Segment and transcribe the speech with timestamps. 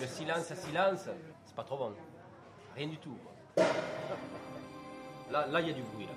[0.00, 1.08] Le silence à silence,
[1.44, 1.92] c'est pas trop bon.
[2.76, 3.16] Rien du tout.
[3.54, 3.64] quoi.
[5.30, 6.06] Là, là, il y a du bruit.
[6.06, 6.12] Là.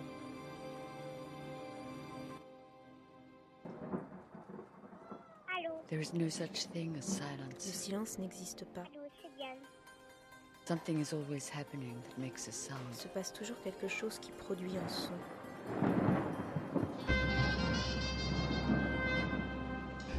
[5.57, 5.73] Allô?
[5.89, 7.63] There is no such thing as Le silence.
[7.63, 8.81] silence n'existe pas.
[8.81, 9.57] Allô, c'est Diane.
[10.67, 12.93] Something is always happening that makes a Il sound.
[12.93, 15.13] se passe toujours quelque chose qui produit un son.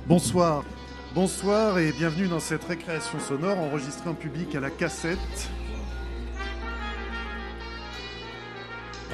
[0.06, 0.64] Bonsoir.
[1.14, 5.18] Bonsoir et bienvenue dans cette récréation sonore enregistrée en public à la cassette.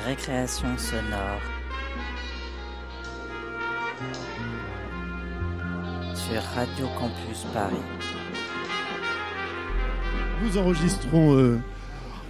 [0.06, 1.40] Récréation sonore.
[6.14, 7.74] Sur Radio Campus Paris.
[10.44, 11.58] Nous enregistrons euh,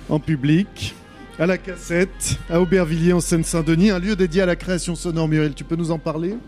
[0.09, 0.95] en public
[1.39, 5.29] à la cassette à Aubervilliers en Seine-Saint-Denis, un lieu dédié à la création sonore.
[5.29, 6.39] Muriel, tu peux nous en parler?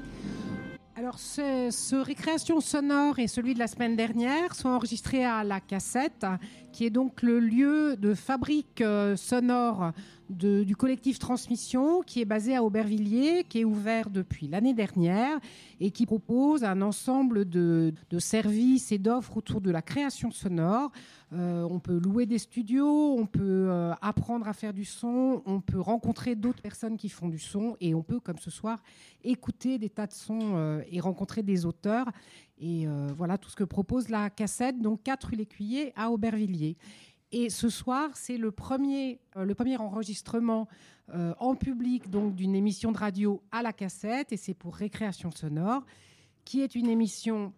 [0.97, 5.61] Alors, ce, ce récréation sonore et celui de la semaine dernière sont enregistrés à la
[5.61, 6.27] cassette,
[6.73, 9.93] qui est donc le lieu de fabrique euh, sonore
[10.31, 15.39] du collectif Transmission, qui est basé à Aubervilliers, qui est ouvert depuis l'année dernière
[15.81, 20.93] et qui propose un ensemble de, services et d'offres autour de la création sonore.
[21.33, 25.61] Euh, on peut louer des studios, on peut euh, apprendre à faire du son, on
[25.61, 28.83] peut rencontrer d'autres personnes qui font du son et on peut, comme ce soir,
[29.23, 32.07] écouter des tas de sons euh, et rencontrer des auteurs.
[32.63, 32.87] Et
[33.17, 36.77] voilà tout ce que propose la cassette, donc 4 rue L'Écuyer à Aubervilliers.
[37.33, 40.69] Et ce soir, c'est le premier, euh, enregistrement
[41.15, 45.31] euh, en public donc d'une émission de radio à la cassette, et c'est pour Récréation
[45.31, 45.85] Sonore,
[46.45, 47.53] qui est une émission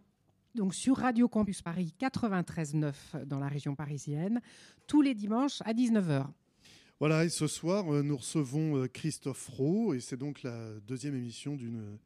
[0.54, 4.42] donc sur Radio Campus Paris 93.9 dans la région parisienne,
[4.86, 6.26] tous les dimanches à 19h.
[7.00, 11.56] Voilà, et ce soir, euh, nous recevons Christophe Rowe, et c'est donc la deuxième émission
[11.56, 11.98] d'une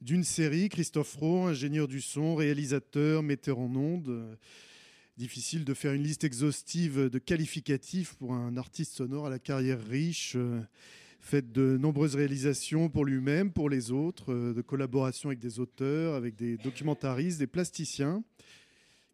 [0.00, 0.68] d'une série.
[0.68, 4.36] Christophe Rowe, ingénieur du son, réalisateur, metteur en ondes.
[5.22, 9.80] Difficile de faire une liste exhaustive de qualificatifs pour un artiste sonore à la carrière
[9.80, 10.60] riche, euh,
[11.20, 16.16] faite de nombreuses réalisations pour lui-même, pour les autres, euh, de collaborations avec des auteurs,
[16.16, 18.24] avec des documentaristes, des plasticiens.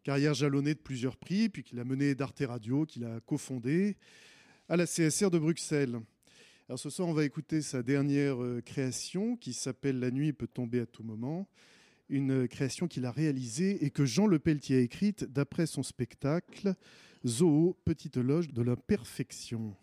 [0.01, 3.95] Carrière jalonnée de plusieurs prix, puis qu'il a mené d'Arte Radio, qu'il a cofondé
[4.67, 5.99] à la CSR de Bruxelles.
[6.69, 10.47] Alors ce soir, on va écouter sa dernière euh, création qui s'appelle La nuit peut
[10.47, 11.47] tomber à tout moment.
[12.09, 16.73] Une création qu'il a réalisée et que Jean Lepelletier a écrite d'après son spectacle
[17.25, 19.75] Zoo, petite loge de la perfection.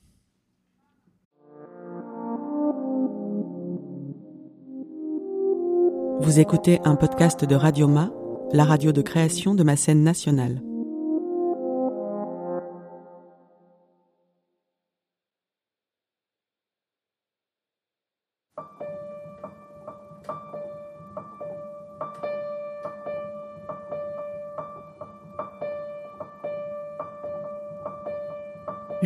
[6.21, 8.11] Vous écoutez un podcast de Radioma,
[8.53, 10.61] la radio de création de ma scène nationale.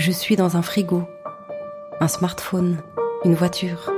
[0.00, 1.02] Je suis dans un frigo,
[2.00, 2.78] un smartphone,
[3.26, 3.92] une voiture.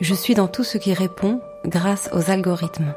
[0.00, 2.92] Je suis dans tout ce qui répond grâce aux algorithmes.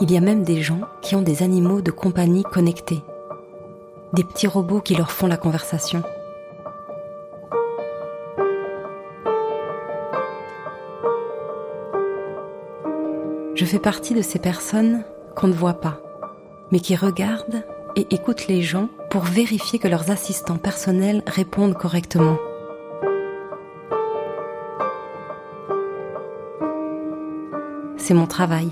[0.00, 3.02] Il y a même des gens qui ont des animaux de compagnie connectés.
[4.14, 6.02] Des petits robots qui leur font la conversation.
[13.70, 15.04] Fais partie de ces personnes
[15.36, 16.00] qu'on ne voit pas,
[16.72, 17.62] mais qui regardent
[17.94, 22.36] et écoutent les gens pour vérifier que leurs assistants personnels répondent correctement.
[27.96, 28.70] C'est mon travail.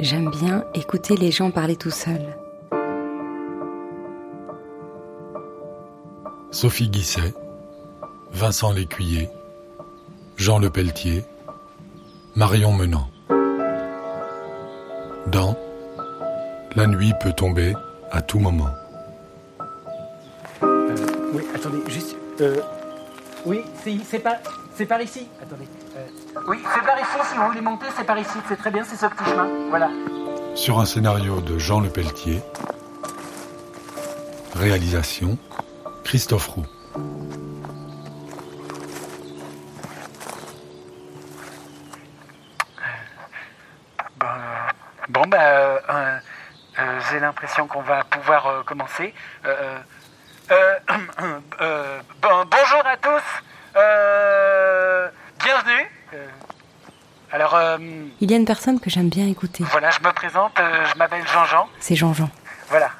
[0.00, 2.34] J'aime bien écouter les gens parler tout seuls.
[6.50, 7.34] Sophie Guisset,
[8.32, 9.28] Vincent Lécuyer,
[10.38, 11.22] Jean Lepelletier,
[12.36, 13.08] Marion Menant.
[15.26, 15.56] Dans
[16.74, 17.74] La nuit peut tomber
[18.12, 18.68] à tout moment.
[21.32, 22.16] Oui, attendez, juste.
[22.40, 22.60] euh,
[23.44, 23.64] oui,
[24.10, 24.34] c'est par,
[24.74, 25.28] c'est par ici.
[25.42, 25.66] Attendez.
[25.96, 26.06] euh,
[26.48, 27.30] oui, c'est par ici.
[27.30, 28.38] Si vous voulez monter, c'est par ici.
[28.48, 29.48] C'est très bien, c'est ce petit chemin.
[29.70, 29.88] Voilà.
[30.54, 32.42] Sur un scénario de Jean Lepelletier.
[34.54, 35.36] Réalisation
[36.04, 36.66] Christophe Roux.
[44.18, 44.68] Bon, euh,
[45.08, 46.18] bon bah, euh, euh,
[46.78, 49.14] euh, j'ai l'impression qu'on va pouvoir euh, commencer.
[49.46, 49.78] Euh,
[50.50, 50.74] euh,
[51.60, 53.22] euh, bon- bonjour à tous.
[55.44, 55.86] Bienvenue.
[57.32, 57.58] Alors,
[58.20, 59.64] Il y a une personne que j'aime bien écouter.
[59.70, 60.52] voilà, je me présente.
[60.58, 61.68] je m'appelle Jean-Jean.
[61.80, 62.30] C'est Jean-Jean.
[62.68, 62.90] Voilà.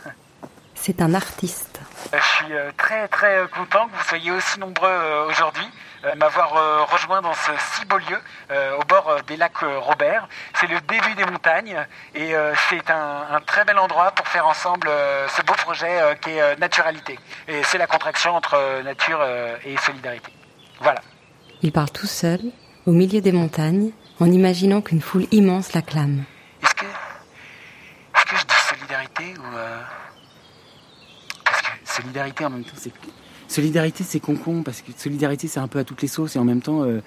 [0.75, 1.81] c'est un artiste.
[2.13, 5.69] Je suis très très content que vous soyez aussi nombreux aujourd'hui
[6.17, 8.21] m'avoir rejoint dans ce si beau lieu
[8.79, 10.29] au bord des lacs Robert.
[10.55, 11.77] C'est le début des montagnes
[12.15, 12.35] et
[12.69, 14.89] c'est un, très bel endroit pour faire ensemble
[15.29, 17.19] ce beau projet qui est Naturalité.
[17.49, 19.25] Et c'est la contraction entre nature
[19.65, 20.33] et solidarité.
[20.81, 21.01] Voilà.
[21.63, 22.41] Il part tout seul,
[22.87, 26.25] au milieu des montagnes, en imaginant qu'une foule immense l'acclame.
[26.63, 29.81] Est-ce que, est-ce que je dis solidarité ou euh,
[31.45, 32.93] parce que solidarité en même temps c'est
[33.49, 36.45] solidarité c'est con parce que solidarité c'est un peu à toutes les sauces et en
[36.45, 37.01] même temps euh,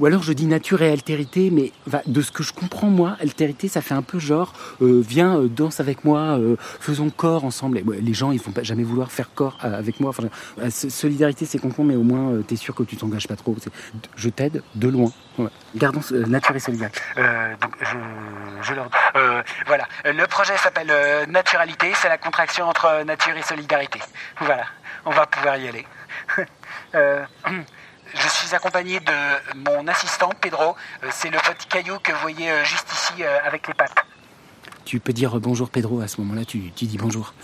[0.00, 1.72] ou alors je dis nature et altérité, mais
[2.06, 5.48] de ce que je comprends moi, altérité, ça fait un peu genre, euh, viens, euh,
[5.48, 7.82] danse avec moi, euh, faisons corps ensemble.
[8.00, 10.10] les gens, ils vont pas jamais vouloir faire corps avec moi.
[10.10, 10.28] Enfin,
[10.70, 13.56] solidarité, c'est con, mais au moins, tu es sûr que tu t'engages pas trop.
[14.16, 15.12] Je t'aide de loin.
[15.76, 17.00] Gardons nature et solidarité.
[17.60, 17.76] donc,
[18.62, 18.88] je, leur...
[19.66, 19.86] voilà.
[20.04, 20.92] Le projet s'appelle
[21.28, 21.92] Naturalité.
[21.94, 24.00] C'est la contraction entre nature et solidarité.
[24.40, 24.64] Voilà.
[25.08, 25.86] On va pouvoir y aller.
[28.14, 30.74] Je suis accompagné de mon assistant, Pedro.
[31.02, 34.04] Euh, c'est le petit caillou que vous voyez euh, juste ici euh, avec les pattes.
[34.84, 37.34] Tu peux dire bonjour, Pedro, à ce moment-là, tu, dis bonjour.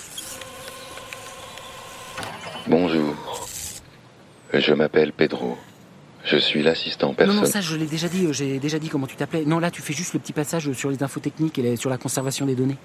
[2.66, 3.14] Bonjour.
[4.52, 5.58] Je m'appelle Pedro.
[6.25, 7.43] Je suis l'assistant personnel.
[7.43, 8.26] Non, non, ça, je l'ai déjà dit.
[8.32, 9.44] J'ai déjà dit comment tu t'appelais.
[9.44, 11.99] Non, là, tu fais juste le petit passage sur les infos techniques et sur la
[11.99, 12.78] conservation des données.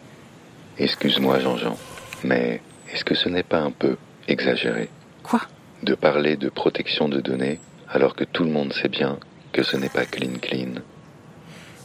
[0.78, 1.78] Excuse-moi, Jean-Jean,
[2.24, 2.62] mais
[2.92, 3.98] est-ce que ce n'est pas un peu
[4.30, 4.90] exagéré
[5.24, 5.42] Quoi?
[5.84, 7.60] De parler de protection de données
[7.90, 9.18] alors que tout le monde sait bien
[9.52, 10.82] que ce n'est pas clean clean.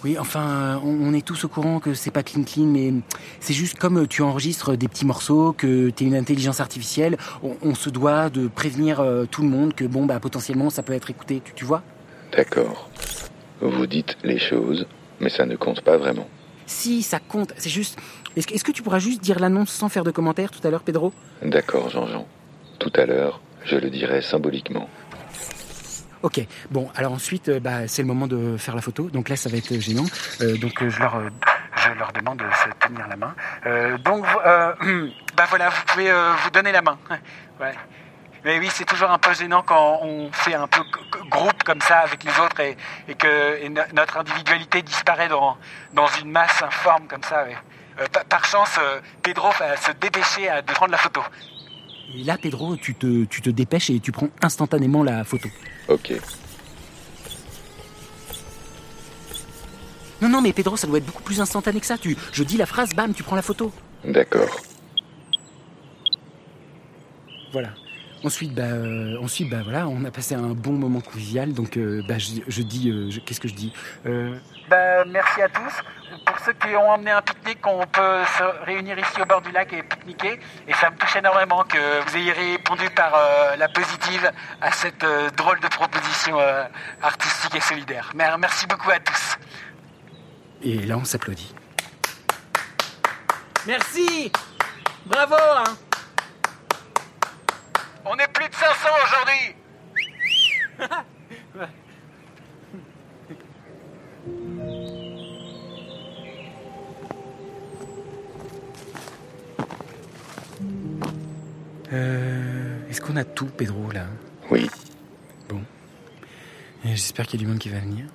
[0.05, 2.93] Oui, enfin, on, est tous au courant que c'est pas clean clean, mais
[3.41, 7.17] c'est juste comme tu enregistres des petits morceaux, que tu es une intelligence artificielle,
[7.63, 10.93] on, se doit de prévenir euh, tout le monde que bon, bah potentiellement ça peut
[10.93, 11.83] être écouté, tu, tu vois?
[12.37, 12.91] D'accord.
[13.63, 14.87] Vous dites les choses,
[15.21, 16.29] mais ça ne compte pas vraiment.
[16.67, 17.99] Si, ça compte, c'est juste.
[18.37, 20.71] Est-ce que, est que tu pourras juste dire l'annonce sans faire de commentaires tout à
[20.71, 21.13] l'heure, Pedro?
[21.43, 22.27] D'accord, Jean-Jean.
[22.79, 24.89] Tout à l'heure, je le dirai symboliquement.
[26.25, 26.41] Ok,
[26.71, 29.11] bon, alors ensuite, euh, bah, c'est le moment de faire la photo.
[29.11, 30.07] Donc là, ça va être gênant.
[30.41, 31.21] Euh, donc euh, je leur,
[31.77, 33.35] je leur demande de se tenir la main.
[33.99, 34.25] donc,
[35.37, 36.11] bah voilà, vous pouvez
[36.43, 36.99] vous donner la main.
[37.61, 37.73] Ouais.
[38.45, 40.81] Mais oui, c'est toujours un peu gênant quand on fait un peu
[41.31, 42.77] groupe comme ça avec les autres et,
[43.15, 45.57] que notre individualité disparaît dans,
[45.93, 47.47] dans une masse informe comme ça.
[48.29, 48.79] Par, chance,
[49.23, 51.21] Pedro va se dépêcher de prendre la photo.
[52.17, 55.49] Et là, Pedro, tu te, tu te dépêches et tu prends instantanément la photo.
[55.89, 56.13] Ok.
[60.21, 61.99] Non, non, mais Pedro, ça doit être beaucoup plus instantané que ça.
[61.99, 63.73] Tu, je dis la phrase, bam, tu prends la photo.
[64.05, 64.61] D'accord.
[67.53, 67.71] Voilà.
[68.25, 71.53] Ensuite, bah, euh, ensuite, bah, voilà, on a passé un bon moment convivial.
[71.53, 73.73] Donc, euh, bah, je, dis, euh, qu'est-ce que je dis
[74.69, 75.83] bah, Merci à tous
[76.25, 79.51] pour ceux qui ont emmené un pique-nique, on peut se réunir ici au bord du
[79.51, 80.41] lac et pique-niquer.
[80.69, 84.31] Et ça me touche énormément que vous ayez répondu par euh, la positive
[84.61, 86.65] à cette euh, drôle de proposition euh,
[87.03, 88.13] artistique et solidaire.
[88.15, 89.39] Merci beaucoup à tous.
[90.63, 91.55] Et là, on s'applaudit.
[93.67, 94.31] Merci
[95.07, 95.65] Bravo hein.
[98.05, 99.55] On est plus de 500 aujourd'hui
[111.93, 114.07] Euh, est-ce qu'on a tout, Pedro, là?
[114.51, 114.69] Oui.
[115.49, 115.61] Bon.
[116.85, 118.07] J'espère qu'il y a du monde qui va venir.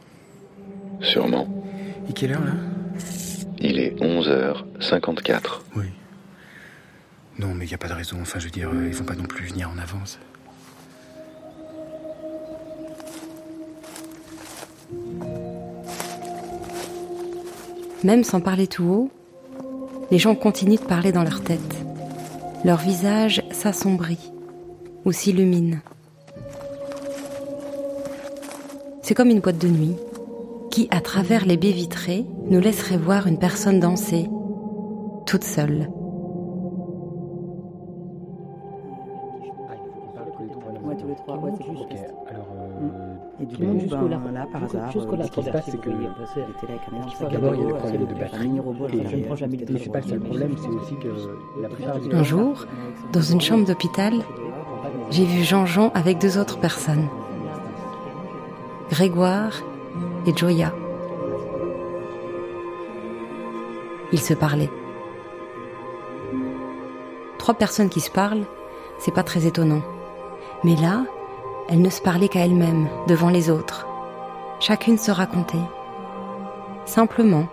[1.01, 1.47] Sûrement.
[2.09, 2.53] Et quelle heure, là?
[3.59, 5.61] Il est 11h54.
[5.75, 5.85] Oui.
[7.39, 8.17] Non, mais il n'y a pas de raison.
[8.21, 10.19] Enfin, je veux dire, euh, ils vont pas non plus venir en avance.
[18.03, 19.11] Même sans parler tout haut,
[20.11, 21.77] les gens continuent de parler dans leur tête.
[22.65, 24.33] Leur visage s'assombrit
[25.05, 25.81] ou s'illumine.
[29.01, 29.95] C'est comme une boîte de nuit
[30.71, 34.27] qui, à travers les baies vitrées, nous laisserait voir une personne danser,
[35.25, 35.89] toute seule.
[43.55, 45.89] Coup, ben, là, par hasard, ce qui se passe, c'est que
[47.31, 48.61] d'abord, il y a le problème de batterie.
[48.93, 51.09] Et c'est pas le seul problème, c'est aussi que
[51.61, 51.95] la plupart.
[52.11, 52.65] Un jour,
[53.11, 54.13] dans une chambre d'hôpital,
[55.09, 57.07] j'ai vu Jean-Jean avec deux autres personnes.
[58.89, 59.61] Grégoire
[60.25, 60.73] et Joya.
[64.11, 64.71] Ils se parlaient.
[67.37, 68.45] Trois personnes qui se parlent,
[68.97, 69.81] c'est pas très étonnant.
[70.63, 71.05] Mais là,
[71.69, 73.87] elles ne se parlaient qu'à elles-mêmes, devant les autres.
[74.59, 75.57] Chacune se racontait.
[76.85, 77.45] Simplement.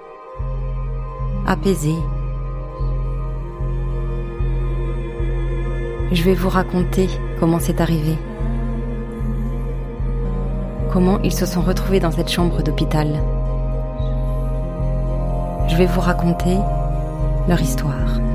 [1.47, 1.99] Apaisée.
[6.13, 7.09] Je vais vous raconter
[7.39, 8.17] comment c'est arrivé.
[10.93, 13.21] Comment ils se sont retrouvés dans cette chambre d'hôpital.
[15.69, 16.57] Je vais vous raconter
[17.49, 18.26] leur histoire.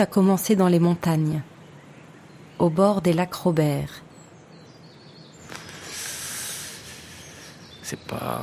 [0.00, 1.42] A commencé dans les montagnes,
[2.58, 4.02] au bord des lacs Robert.
[7.82, 8.40] C'est pas.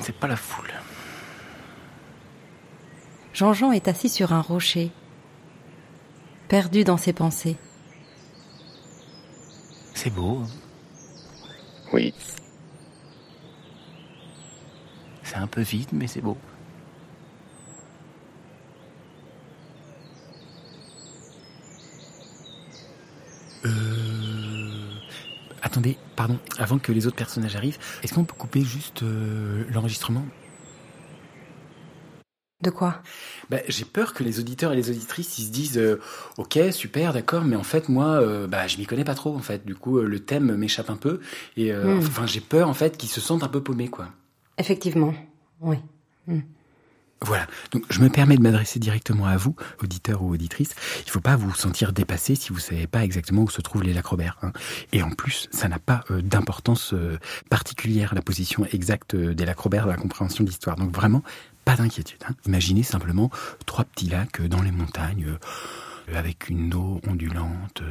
[0.00, 0.72] C'est pas la foule.
[3.32, 4.90] Jean-Jean est assis sur un rocher,
[6.48, 7.56] perdu dans ses pensées.
[9.94, 10.42] C'est beau.
[10.42, 10.48] hein.
[11.92, 12.12] Oui,
[15.22, 16.36] C'est un peu vide, mais c'est beau.
[23.66, 23.70] Euh...
[25.62, 30.24] Attendez, pardon, avant que les autres personnages arrivent, est-ce qu'on peut couper juste euh, l'enregistrement?
[32.62, 33.02] De quoi?
[33.50, 36.00] Bah, J'ai peur que les auditeurs et les auditrices ils se disent euh,
[36.38, 39.40] Ok, super, d'accord, mais en fait, moi, euh, bah, je m'y connais pas trop, en
[39.40, 39.66] fait.
[39.66, 41.20] Du coup, euh, le thème m'échappe un peu.
[41.56, 41.98] Et Hmm.
[41.98, 44.08] enfin, j'ai peur, en fait, qu'ils se sentent un peu paumés, quoi.
[44.58, 45.14] Effectivement,
[45.60, 45.78] oui.
[46.26, 46.40] Hmm.
[47.24, 47.46] Voilà.
[47.70, 50.74] Donc, je me permets de m'adresser directement à vous, auditeurs ou auditrices.
[51.06, 53.94] Il faut pas vous sentir dépassé si vous savez pas exactement où se trouvent les
[53.94, 54.36] lacs Robert.
[54.42, 54.52] hein.
[54.92, 59.46] Et en plus, ça n'a pas euh, d'importance euh, particulière, la position exacte euh, des
[59.46, 60.76] lacs Robert dans la compréhension de l'histoire.
[60.76, 61.22] Donc, vraiment,
[61.64, 62.22] pas d'inquiétude.
[62.28, 62.34] hein.
[62.44, 63.30] Imaginez simplement
[63.64, 65.38] trois petits lacs dans les montagnes,
[66.14, 67.82] avec une eau ondulante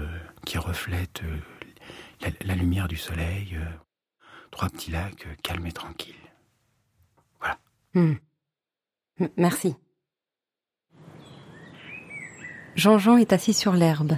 [0.45, 1.23] qui reflète
[2.45, 3.57] la, lumière du soleil.
[4.51, 6.13] trois petits lacs calmes et tranquilles.
[7.95, 8.13] Hmm.
[9.37, 9.75] Merci.
[12.75, 14.17] Jean-Jean est assis sur l'herbe,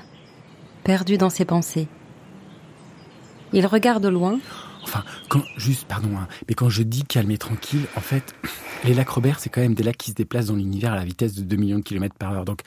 [0.84, 1.88] perdu dans ses pensées.
[3.52, 4.40] Il regarde loin,
[4.86, 8.36] Enfin, quand, juste, pardon, hein, mais quand je dis calme et tranquille, en fait,
[8.84, 11.04] les lacs Robert, c'est quand même des lacs qui se déplacent dans l'univers à la
[11.04, 12.46] vitesse de 2 millions de kilomètres par heure.
[12.46, 12.62] Donc,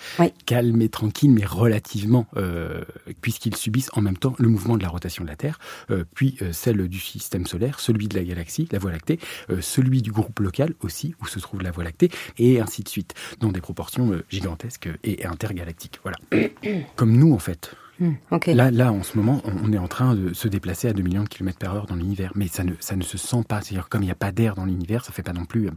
[0.47, 2.83] calme et tranquille, mais relativement, euh,
[3.21, 5.59] puisqu'ils subissent en même temps le mouvement de la rotation de la Terre,
[5.91, 9.21] euh, puis euh, celle du système solaire, celui de la galaxie, la Voie lactée,
[9.51, 12.89] euh, celui du groupe local aussi, où se trouve la Voie lactée, et ainsi de
[12.89, 16.01] suite, dans des proportions euh, gigantesques et intergalactiques.
[16.03, 16.19] Voilà.
[16.97, 17.75] Comme nous, en fait.
[18.01, 18.47] Hmm, ok.
[18.47, 21.25] Là, là, en ce moment, on est en train de se déplacer à 2 millions
[21.25, 23.61] de kilomètres par heure dans l'univers, mais ça ne, ça ne se sent pas.
[23.61, 25.67] C'est-à-dire, comme il n'y a pas d'air dans l'univers, ça fait pas non plus.
[25.67, 25.73] euh,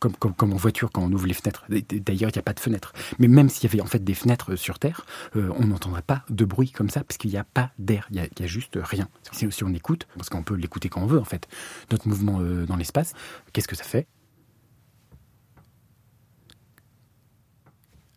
[0.00, 1.64] Comme, comme, comme en voiture quand on ouvre les fenêtres.
[1.68, 2.94] D'ailleurs, il n'y a pas de fenêtres.
[3.18, 5.04] Mais même s'il y avait en fait des fenêtres sur Terre,
[5.36, 8.06] euh, on n'entendrait pas de bruit comme ça parce qu'il n'y a pas d'air.
[8.10, 9.08] Il y a, il y a juste rien.
[9.32, 11.46] Si, si on écoute, parce qu'on peut l'écouter quand on veut en fait,
[11.90, 13.12] notre mouvement euh, dans l'espace,
[13.52, 14.06] qu'est-ce que ça fait?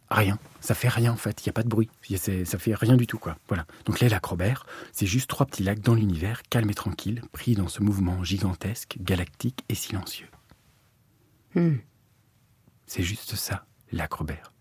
[0.09, 0.39] Rien.
[0.61, 1.45] Ça fait rien en fait.
[1.45, 1.89] Il n'y a pas de bruit.
[2.17, 3.37] Ça fait rien du tout quoi.
[3.47, 3.65] Voilà.
[3.85, 7.55] Donc les lacs Robert, c'est juste trois petits lacs dans l'univers, calmes et tranquilles, pris
[7.55, 10.29] dans ce mouvement gigantesque, galactique et silencieux.
[11.55, 11.77] Hmm.
[12.85, 14.53] C'est juste ça, lac Robert.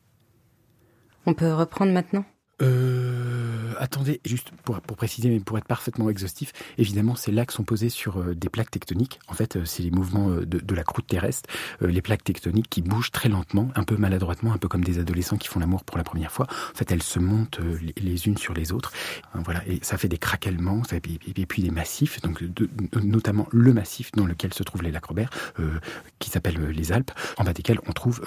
[1.26, 2.24] On peut reprendre maintenant?
[2.62, 7.64] Euh, attendez, juste pour, pour préciser, mais pour être parfaitement exhaustif, évidemment, ces lacs sont
[7.64, 9.20] posés sur euh, des plaques tectoniques.
[9.28, 11.48] En fait, euh, c'est les mouvements de, de la croûte terrestre,
[11.80, 15.36] les plaques tectoniques qui bougent très lentement, un peu maladroitement, un peu comme des adolescents
[15.36, 16.46] qui font l'amour pour la première fois.
[16.48, 17.60] En fait, elles se montent
[17.96, 18.92] les, unes sur les autres.
[19.34, 21.00] Hein, voilà, et ça fait des craquements, ça- et
[21.46, 22.42] puis, des massifs, donc
[23.02, 25.30] notamment le massif dans lequel se trouvent les lacs Robert,
[26.18, 28.22] qui s'appelle les Alpes, en bas desquels on trouve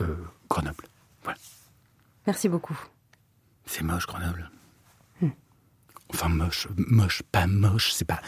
[0.50, 0.86] Grenoble.
[1.24, 1.38] Voilà.
[2.28, 2.78] Merci beaucoup.
[3.70, 4.50] C'est moche, Grenoble.
[5.22, 5.30] Hmm.
[6.12, 8.20] Enfin, moche, moche, pas moche, c'est pas.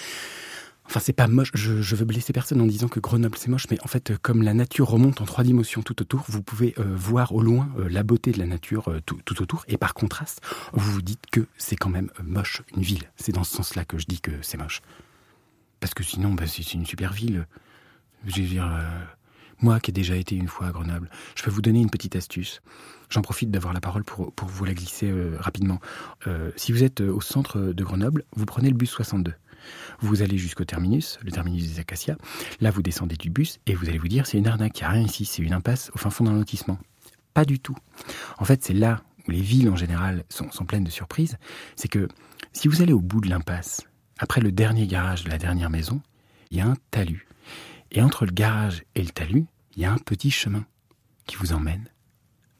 [0.86, 1.50] Enfin, c'est pas moche.
[1.56, 4.18] Je, je veux blesser personne en disant que Grenoble c'est moche, mais en fait, euh,
[4.22, 7.70] comme la nature remonte en trois dimensions tout autour, vous pouvez euh, voir au loin
[7.80, 10.42] euh, la beauté de la nature euh, tout, tout autour, et par contraste,
[10.74, 13.10] vous vous dites que c'est quand même moche une ville.
[13.16, 14.82] C'est dans ce sens-là que je dis que c'est moche.
[15.80, 17.48] Parce que sinon, bah, c'est une super ville.
[18.28, 18.72] Je veux dire,
[19.62, 22.16] Moi qui ai déjà été une fois à Grenoble, je peux vous donner une petite
[22.16, 22.62] astuce.
[23.10, 25.80] J'en profite d'avoir la parole pour, pour vous la glisser euh, rapidement.
[26.28, 29.34] Euh, si vous êtes au centre de Grenoble, vous prenez le bus 62.
[30.00, 32.16] Vous allez jusqu'au terminus, le terminus des Acacias.
[32.62, 34.88] Là, vous descendez du bus et vous allez vous dire c'est une arnaque, il n'y
[34.88, 36.80] a rien ici, c'est une impasse au fin fond d'un lotissement.
[37.34, 37.78] Pas du tout.
[38.40, 41.38] En fait, c'est là où les villes en général sont pleines de surprises.
[41.76, 42.08] C'est que
[42.54, 43.82] si vous allez au bout de l'impasse,
[44.18, 46.02] après le dernier garage de la dernière maison,
[46.50, 47.28] il y a un talus.
[47.92, 49.46] Et entre le garage et le talus,
[49.76, 50.66] il y a un petit chemin
[51.26, 51.90] qui vous emmène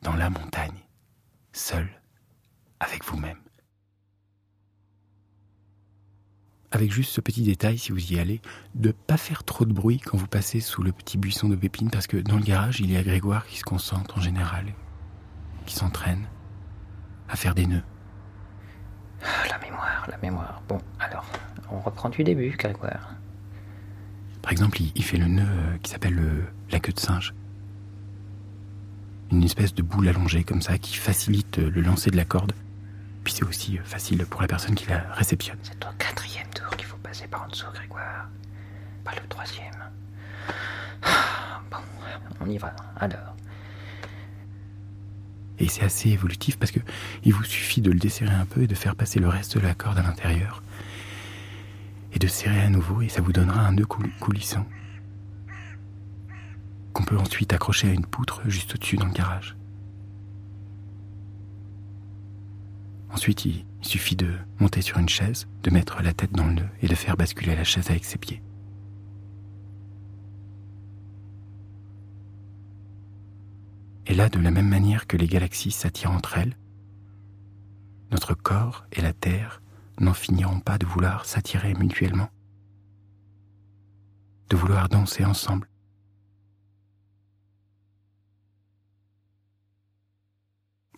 [0.02, 0.86] dans la montagne,
[1.54, 1.90] seul,
[2.80, 3.38] avec vous-même.
[6.72, 8.42] Avec juste ce petit détail, si vous y allez,
[8.76, 11.90] de pas faire trop de bruit quand vous passez sous le petit buisson de pépines,
[11.90, 14.74] parce que dans le garage, il y a Grégoire qui se concentre en général,
[15.66, 16.28] qui s'entraîne
[17.30, 17.84] à faire des nœuds.
[19.24, 20.62] Ah, la mémoire, la mémoire.
[20.68, 21.26] Bon, alors,
[21.70, 23.16] on reprend du début, Grégoire.
[24.42, 26.20] Par exemple, il, fait le nœud euh, qui s'appelle
[26.72, 27.34] la queue de singe.
[29.32, 32.54] Une espèce de boule allongée comme ça qui facilite euh, le lancer de la corde.
[33.24, 35.58] Puis c'est aussi euh, facile pour la personne qui la réceptionne.
[35.62, 38.28] C'est au quatrième tour qu'il faut passer par en dessous, Grégoire.
[39.04, 39.66] Pas le troisième.
[41.04, 41.78] Ah, bon,
[42.42, 42.76] on y va.
[42.98, 43.36] Alors.
[45.60, 46.80] Et c'est assez évolutif parce que
[47.24, 49.64] il vous suffit de le desserrer un peu et de faire passer le reste de
[49.64, 50.64] la corde à l'intérieur.
[52.14, 54.66] Et de serrer à nouveau et ça vous donnera un nœud coulissant.
[56.94, 59.56] Qu'on peut ensuite accrocher à une poutre juste au-dessus dans le garage.
[63.12, 66.70] Ensuite, il, suffit de monter sur une chaise, de mettre la tête dans le nœud
[66.82, 68.42] et de faire basculer la chaise avec ses pieds.
[74.06, 76.56] Et là, de la même manière que les galaxies s'attirent entre elles,
[78.12, 79.61] notre corps et la Terre
[80.02, 82.30] n'en finiront pas de vouloir s'attirer mutuellement,
[84.50, 85.70] de vouloir danser ensemble.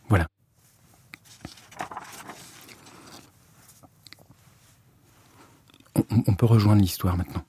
[0.10, 0.28] Voilà.
[5.96, 7.44] On, peut rejoindre l'histoire maintenant.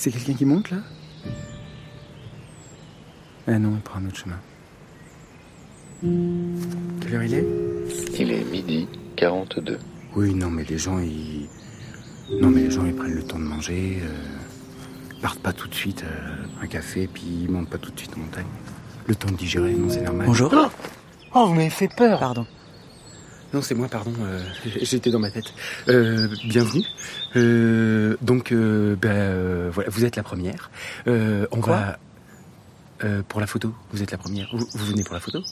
[0.00, 0.78] C'est quelqu'un qui monte là
[3.46, 4.40] Ah non, il prend un autre chemin.
[7.02, 7.46] Quelle heure il est?
[8.18, 9.78] Il est midi 42.
[10.16, 11.50] Oui, non, mais les gens, ils.
[12.40, 13.98] Non, mais les gens, ils prennent le temps de manger.
[14.02, 15.20] Euh...
[15.20, 18.16] partent pas tout de suite euh, un café, puis ils montent pas tout de suite
[18.16, 18.46] en montagne.
[19.06, 20.28] Le temps de digérer, non, c'est normal.
[20.28, 20.50] Bonjour.
[20.54, 20.68] Oh,
[21.34, 22.20] oh vous m'avez fait peur.
[22.20, 22.46] Pardon.
[23.52, 24.12] Non, c'est moi, pardon.
[24.20, 24.40] Euh,
[24.82, 25.52] J'étais dans ma tête.
[25.88, 26.84] Euh, bienvenue.
[27.36, 30.70] Euh, donc, ben, voilà, vous êtes la première.
[31.06, 31.98] On va
[33.28, 33.74] pour la photo.
[33.92, 34.48] Vous êtes la première.
[34.52, 35.42] Vous, vous, venez pour la photo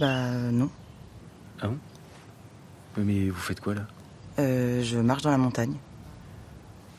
[0.00, 0.70] Bah non.
[1.60, 1.78] Ah bon?
[2.96, 3.86] Mais vous faites quoi là?
[4.38, 5.76] Je marche dans la montagne.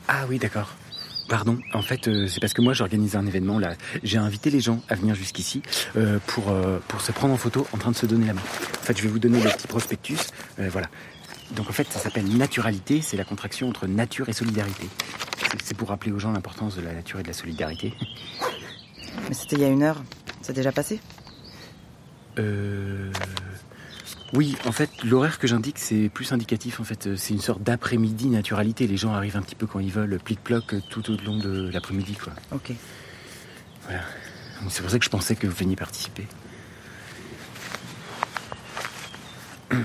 [0.08, 0.70] Ah oui, d'accord.
[1.28, 3.74] Pardon, en fait, euh, c'est parce que moi j'organise un événement là.
[4.04, 5.60] J'ai invité les gens à venir jusqu'ici
[5.96, 8.40] euh, pour, euh, pour se prendre en photo en train de se donner la main.
[8.40, 10.18] En fait, je vais vous donner le petit prospectus.
[10.58, 10.86] voilà.
[11.56, 14.88] Donc en fait, ça s'appelle naturalité, c'est la contraction entre nature et solidarité.
[15.62, 17.94] C'est pour rappeler aux gens l'importance de la nature et de la solidarité.
[19.28, 20.02] Mais c'était il y a une heure.
[20.42, 21.00] C'est déjà passé?
[22.38, 23.10] Euh.
[24.32, 26.80] Oui, en fait, l'horaire que j'indique, c'est plus indicatif.
[26.80, 28.86] En fait, c'est une sorte d'après-midi naturalité.
[28.86, 32.14] Les gens arrivent un petit peu quand ils veulent, plic-ploc, tout au long de l'après-midi,
[32.14, 32.32] quoi.
[32.52, 32.72] Ok.
[33.84, 34.02] Voilà.
[34.68, 36.26] C'est pour ça que je pensais que vous veniez participer.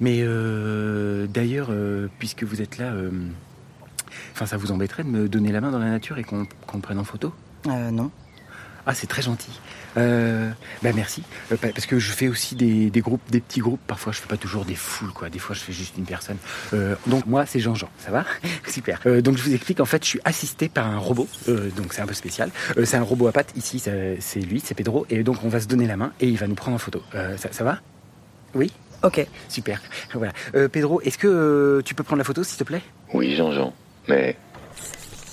[0.00, 3.10] Mais euh, d'ailleurs, euh, puisque vous êtes là, euh,
[4.32, 6.46] enfin, ça vous embêterait de me donner la main dans la nature et qu'on
[6.80, 7.32] prenne en photo?
[7.66, 8.10] Euh, non.
[8.88, 9.50] Ah, c'est très gentil.
[9.98, 10.48] Euh,
[10.82, 11.22] bah merci.
[11.52, 13.82] Euh, parce que je fais aussi des, groupes, des petits groupes.
[13.86, 15.28] Parfois, je fais pas toujours des foules, quoi.
[15.28, 16.38] Des fois, je fais juste une personne.
[16.72, 17.90] Euh, donc, moi, c'est Jean-Jean.
[17.98, 18.24] Ça va?
[18.66, 18.98] Super.
[19.04, 19.80] Euh, donc, je vous explique.
[19.80, 21.28] En fait, je suis assisté par un robot.
[21.46, 22.50] donc, c'est un peu spécial.
[22.82, 23.52] c'est un robot à pattes.
[23.56, 25.06] Ici, c'est lui, c'est Pedro.
[25.10, 27.02] Et donc, on va se donner la main et il va nous prendre en photo.
[27.12, 27.80] Ça, ça, va?
[28.54, 28.72] Oui?
[29.02, 29.26] Ok.
[29.50, 29.82] Super.
[30.14, 30.32] Voilà.
[30.72, 32.82] Pedro, est-ce que tu peux prendre la photo, s'il te plaît?
[33.12, 33.74] Oui, Jean-Jean.
[34.08, 34.38] Mais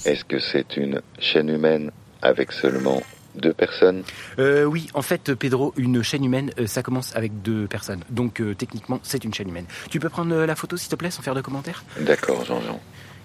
[0.04, 1.92] est-ce que c'est une chaîne humaine
[2.22, 3.02] avec seulement
[3.36, 4.04] deux personnes
[4.40, 8.04] euh, Oui, en fait, Pedro, une chaîne humaine, euh, ça commence avec deux personnes.
[8.10, 9.66] Donc, euh, techniquement, c'est une chaîne humaine.
[9.90, 11.84] Tu peux prendre la photo, s'il te plaît, sans faire de commentaires?
[12.00, 12.80] D'accord, Jean-Jean.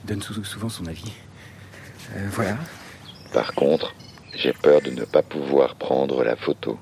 [0.04, 1.12] Il donne souvent son avis.
[2.30, 2.56] voilà.
[3.32, 3.94] Par contre,
[4.34, 6.78] j'ai peur de ne pas pouvoir prendre la photo.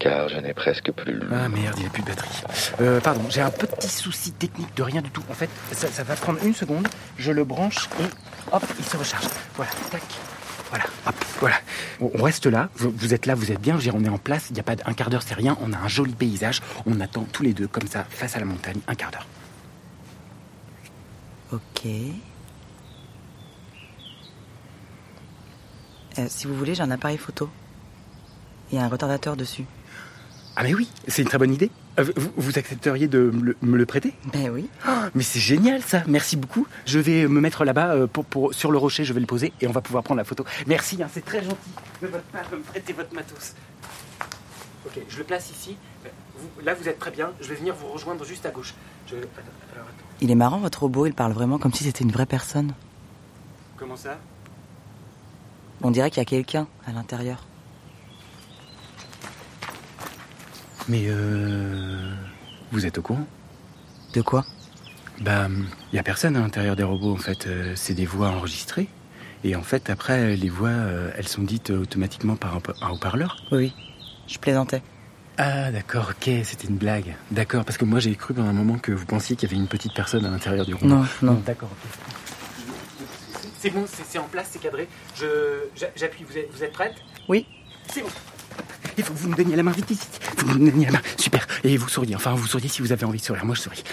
[0.00, 1.28] Car je n'ai presque plus le...
[1.30, 3.00] Ah merde, il n'y a plus de batterie.
[3.04, 5.22] pardon, j'ai un petit souci technique de rien du tout.
[5.30, 6.88] En fait, ça, ça va prendre une seconde.
[7.18, 9.26] Je le branche et hop, il se recharge.
[9.54, 10.02] Voilà, tac.
[10.72, 11.56] Voilà, hop, voilà.
[12.00, 14.60] On reste là, vous, êtes là, vous êtes bien, on est en place, il n'y
[14.60, 17.26] a pas d- un quart d'heure, c'est rien, on a un joli paysage, on attend
[17.30, 19.26] tous les deux comme ça, face à la montagne, un quart d'heure.
[21.52, 21.86] Ok.
[26.18, 27.50] Euh, si vous voulez, j'ai un appareil photo.
[28.70, 29.64] Il y a un retardateur dessus.
[30.56, 31.70] Ah mais oui, c'est une très bonne idée.
[31.98, 34.12] Euh, Vous, vous accepteriez de me le, me le prêter?
[34.32, 34.68] Ben oui.
[34.86, 36.66] Oh, Mais c'est génial ça, merci beaucoup.
[36.86, 39.52] Je vais me mettre là-bas euh, pour, pour, sur le rocher, je vais le poser
[39.62, 40.44] et on va pouvoir prendre la photo.
[40.66, 41.56] Merci, hein, c'est très gentil
[42.02, 43.54] de votre part de me prêter votre matos.
[44.86, 45.76] Ok, je le place ici.
[46.04, 48.74] Euh, vous- là vous êtes très bien, je vais venir vous rejoindre juste à gauche.
[49.06, 49.16] Je...
[49.16, 49.26] Attends,
[49.74, 50.04] alors, attends.
[50.20, 52.72] Il est marrant, votre robot, il parle vraiment comme si c'était une vraie personne.
[53.78, 54.18] Comment ça?
[55.82, 57.44] On dirait qu'il y a quelqu'un à l'intérieur.
[60.88, 62.12] Mais euh...
[62.72, 63.26] Vous êtes au courant
[64.14, 64.44] De quoi
[65.20, 65.48] Bah,
[65.92, 67.46] il y a personne à l'intérieur des robots en fait.
[67.46, 68.88] Euh, c'est des voix enregistrées.
[69.44, 72.90] Et en fait, après, les voix, euh, elles sont dites automatiquement par un, pa- un
[72.90, 73.36] haut-parleur.
[73.50, 73.72] Oui.
[74.28, 74.82] Je plaisantais.
[75.38, 77.16] Ah, d'accord, ok, c'était une blague.
[77.30, 79.60] D'accord, parce que moi j'ai cru pendant un moment que vous pensiez qu'il y avait
[79.60, 80.86] une petite personne à l'intérieur du robot.
[80.86, 81.42] Non, non.
[81.46, 81.90] D'accord, ok.
[83.58, 84.88] C'est bon, c'est en place, c'est cadré.
[85.16, 85.26] Je,
[85.76, 86.24] j'a- j'appuie.
[86.28, 86.94] Vous êtes, vous êtes prête?
[87.28, 87.46] Oui.
[87.92, 88.08] C'est bon.
[88.98, 90.20] Il faut que vous me donniez la main vite, vite.
[91.16, 91.46] Super.
[91.64, 92.16] Et vous souriez.
[92.16, 93.44] Enfin, vous souriez si vous avez envie de sourire.
[93.44, 93.84] Moi, je souris.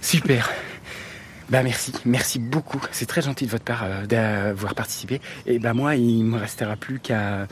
[0.00, 0.50] Super.
[1.50, 2.80] Bah merci, merci beaucoup.
[2.90, 5.20] C'est très gentil de votre part euh, d'avoir participé.
[5.46, 7.46] Et bah moi, il me restera plus qu'à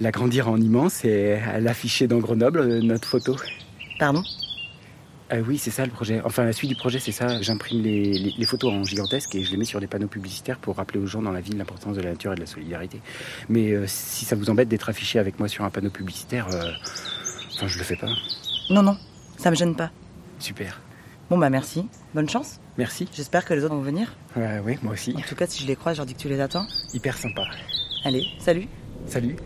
[0.00, 3.36] l'agrandir en immense et à l'afficher dans Grenoble, euh, notre photo.
[3.98, 4.22] Pardon?
[5.32, 6.20] Euh, Oui, c'est ça le projet.
[6.24, 7.40] Enfin, la suite du projet, c'est ça.
[7.40, 10.58] J'imprime les, les- les photos en gigantesque et je les mets sur des panneaux publicitaires
[10.58, 13.00] pour rappeler aux gens dans la ville l'importance de la nature et de la solidarité.
[13.48, 16.70] Mais euh, si ça vous embête d'être affiché avec moi sur un panneau publicitaire, euh,
[17.54, 18.08] enfin, je le fais pas.
[18.70, 18.96] Non, non,
[19.36, 19.90] ça me gêne pas.
[20.38, 20.80] Super.
[21.28, 21.86] Bon, bah merci.
[22.12, 22.58] Bonne chance.
[22.76, 23.06] Merci.
[23.14, 24.12] J'espère que les autres vont venir.
[24.34, 25.14] Ouais, oui, moi aussi.
[25.16, 26.66] En tout cas, si je les croise, je leur dis que tu les attends.
[26.92, 27.42] Hyper sympa.
[28.04, 28.66] Allez, salut.
[29.06, 29.36] Salut.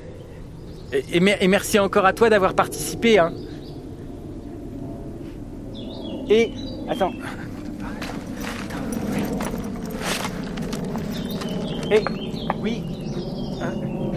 [0.93, 3.19] Et, et mer- et merci encore à toi d'avoir participé.
[3.19, 3.35] Hein.
[6.29, 6.53] Et
[6.89, 7.13] attends.
[11.91, 12.03] Et
[12.61, 12.83] oui,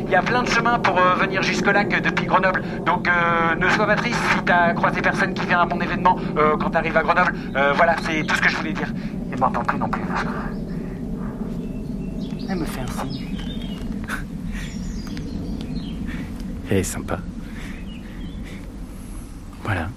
[0.07, 2.63] il y a plein de chemins pour euh, venir jusque-là que depuis Grenoble.
[2.85, 6.17] Donc euh, ne sois pas triste si t'as croisé personne qui vient à mon événement
[6.37, 7.35] euh, quand t'arrives à Grenoble.
[7.55, 8.87] Euh, voilà, c'est tout ce que je voulais dire.
[9.33, 10.01] Et m'entends plus non plus.
[12.49, 13.27] Elle me fait un signe.
[16.69, 17.19] Elle est sympa.
[19.63, 19.89] Voilà.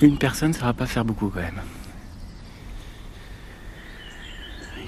[0.00, 1.60] Une personne, ça va pas faire beaucoup quand même.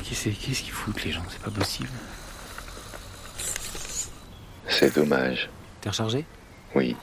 [0.04, 1.22] Qu'est-ce qu'ils foutent les gens?
[1.28, 1.88] C'est pas possible.
[4.68, 5.48] C'est dommage.
[5.80, 6.24] T'es rechargé
[6.74, 6.96] Oui.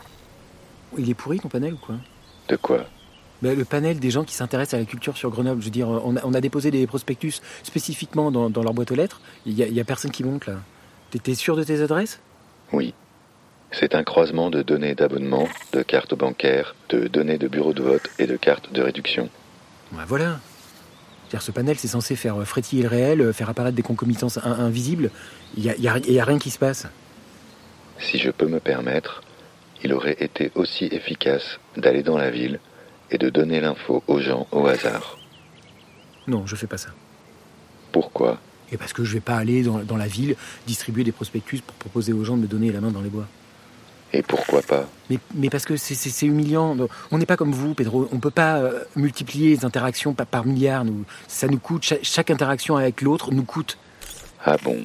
[0.97, 1.95] Il est pourri ton panel ou quoi?
[2.49, 2.85] De quoi?
[3.41, 5.59] Ben, le panel des gens qui s'intéressent à la culture sur Grenoble.
[5.61, 8.91] Je veux dire, on a, on a déposé des prospectus spécifiquement dans, dans leur boîte
[8.91, 9.19] aux lettres.
[9.45, 10.55] Il y a, il y a personne qui monte là.
[11.11, 12.19] T'es sûr de tes adresses?
[12.71, 12.93] Oui.
[13.73, 18.09] C'est un croisement de données d'abonnement, de cartes bancaires, de données de bureau de vote
[18.19, 19.29] et de cartes de réduction.
[19.93, 20.39] Ouais, voilà.
[21.39, 24.51] Ce panel, c'est censé faire euh, frétiller le réel, euh, faire apparaître des concomitances in-
[24.59, 25.09] invisibles.
[25.57, 26.85] Il n'y a, y a- il y a rien qui se passe.
[27.97, 29.23] Si je peux me permettre,
[29.83, 32.59] il aurait été aussi efficace d'aller dans la ville
[33.09, 35.17] et de donner l'info aux gens au hasard.
[36.27, 36.89] Non, je fais pas ça.
[37.91, 38.39] Pourquoi?
[38.71, 40.35] Et parce que je vais pas aller dans, dans la ville
[40.67, 43.25] distribuer des prospectus pour proposer aux gens de me donner la main dans les bois.
[44.15, 45.95] Et pourquoi pas Mais, mais parce que c'est-
[46.25, 46.77] humiliant.
[47.11, 48.07] On n'est pas comme vous, Pedro.
[48.11, 50.85] On peut pas euh, multiplier les interactions par, par milliards.
[50.85, 51.83] Nous, ça nous coûte.
[51.83, 53.77] Chaque, chaque interaction avec l'autre nous coûte.
[54.45, 54.77] Ah bon?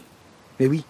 [0.59, 0.85] Mais oui.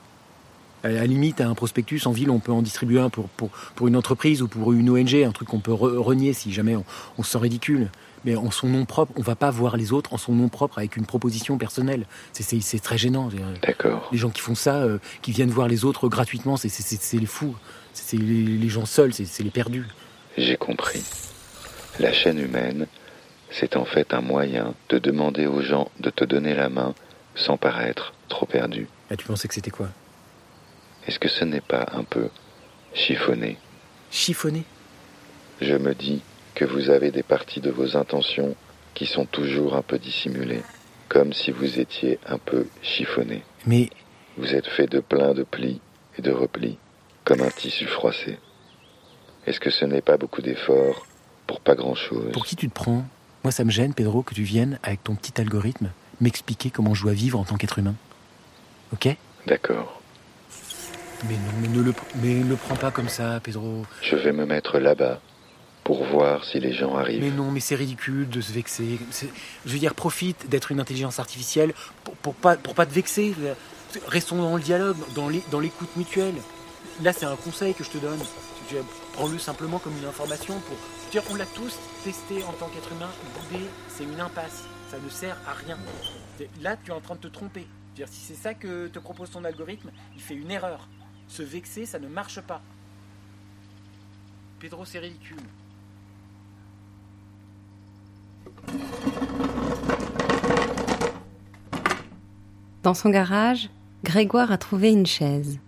[0.84, 3.50] À la limite, à un prospectus en ville, on peut en distribuer un pour, pour,
[3.74, 6.76] pour une entreprise ou pour une ONG, un truc qu'on peut re- renier si jamais
[6.76, 6.84] on,
[7.18, 7.90] on se sent ridicule.
[8.24, 10.78] Mais en son nom propre, on va pas voir les autres en son nom propre
[10.78, 12.06] avec une proposition personnelle.
[12.32, 13.28] C'est- très gênant.
[13.66, 14.08] D'accord.
[14.12, 17.54] Les gens qui font ça, euh, qui viennent voir les autres gratuitement, c'est- les fous.
[18.04, 19.84] C'est les, les gens seuls, c'est c'est les perdus.
[20.36, 21.02] J'ai compris.
[21.98, 22.86] La chaîne humaine,
[23.50, 26.94] c'est en fait un moyen de demander aux gens de te donner la main
[27.34, 28.86] sans paraître trop perdu.
[29.10, 29.88] Ah, tu pensais que c'était quoi?
[31.06, 32.28] Est-ce que ce n'est pas un peu
[32.94, 33.56] chiffonné?
[34.10, 34.64] Chiffonné?
[35.60, 36.22] Je me dis
[36.54, 38.54] que vous avez des parties de vos intentions
[38.94, 40.62] qui sont toujours un peu dissimulées,
[41.08, 43.42] comme si vous étiez un peu chiffonné.
[43.66, 43.90] Mais
[44.36, 45.80] Vous êtes fait de plein de plis
[46.18, 46.78] et de replis,
[47.28, 48.38] comme un tissu froissé.
[49.46, 51.06] Est-ce que ce n'est pas beaucoup d'efforts
[51.46, 52.32] pour pas grand-chose?
[52.32, 53.04] Pour qui tu te prends?
[53.44, 55.90] Moi, ça me gêne, Pedro, que tu viennes avec ton petit algorithme
[56.22, 57.94] m'expliquer comment je dois vivre en tant qu'être humain.
[58.94, 59.14] Ok?
[59.46, 60.00] D'accord.
[61.28, 63.84] Mais non, mais ne le, mais ne le prends pas comme ça, Pedro.
[64.00, 65.20] Je vais me mettre là-bas
[65.84, 67.22] pour voir si les gens arrivent.
[67.22, 68.98] Mais non, mais c'est ridicule de se vexer.
[69.66, 73.34] Je veux dire, profite d'être une intelligence artificielle pour, pour pas, pour pas te vexer.
[74.06, 76.34] Restons dans le dialogue, dans l'écoute mutuelle.
[77.02, 78.18] Là, c'est un conseil que je te donne.
[79.12, 80.76] Prends-le simplement comme une information pour.
[81.12, 83.08] dire, on l'a tous testé en tant qu'être humain.
[83.50, 84.64] Bouder, c'est une impasse.
[84.90, 85.78] Ça ne sert à rien.
[86.60, 87.66] Là, tu es en train de te tromper.
[87.94, 90.88] Dire, si c'est ça que te propose ton algorithme, il fait une erreur.
[91.28, 92.62] Se vexer, ça ne marche pas.
[94.58, 95.36] Pedro, c'est ridicule.
[102.82, 103.70] Dans son garage,
[104.02, 105.60] Grégoire a trouvé une chaise.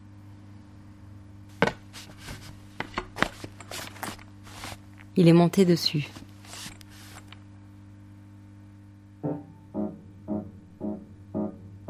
[5.21, 6.09] Il est monté dessus.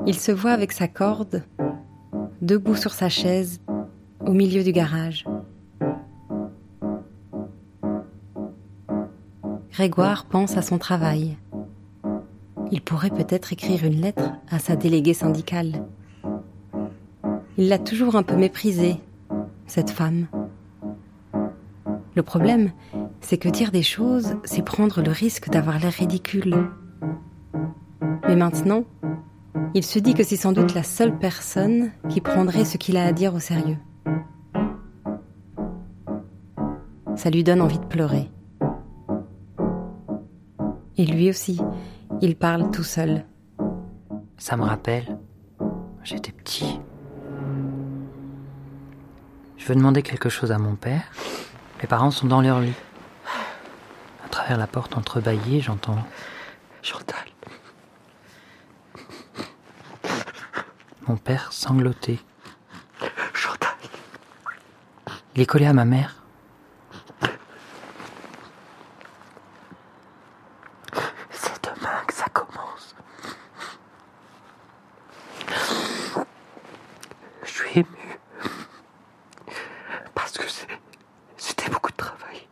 [0.04, 1.44] Il se voit avec sa corde,
[2.42, 3.60] debout sur sa chaise,
[4.26, 5.26] au milieu du garage.
[9.70, 11.36] Grégoire pense à son travail.
[12.72, 15.84] Il pourrait peut-être écrire une lettre à sa déléguée syndicale.
[17.58, 18.96] Il l'a toujours un peu méprisée,
[19.68, 20.26] cette femme.
[22.16, 22.72] Le problème,
[23.20, 26.68] c'est que dire des choses, c'est prendre le risque d'avoir l'air ridicule.
[28.26, 28.84] Mais maintenant,
[29.74, 33.04] il se dit que c'est sans doute la seule personne qui prendrait ce qu'il a
[33.04, 33.78] à dire au sérieux.
[37.16, 38.30] Ça lui donne envie de pleurer.
[40.96, 41.60] Et lui aussi,
[42.20, 43.24] il parle tout seul.
[44.38, 45.18] Ça me rappelle.
[46.02, 46.80] J'étais petit.
[49.56, 51.02] Je veux demander quelque chose à mon père.
[51.80, 52.74] Mes parents sont dans leur lit.
[54.56, 56.04] La porte entrebâillée, j'entends.
[56.82, 57.24] Chantal.
[61.06, 62.18] Mon père sanglotait.
[63.32, 63.70] Chantal.
[65.34, 66.16] Il est collé à ma mère.
[71.30, 72.94] C'est demain que ça commence.
[77.44, 77.86] Je suis ému.
[80.14, 80.66] Parce que c'est-
[81.36, 82.46] c'était beaucoup de travail.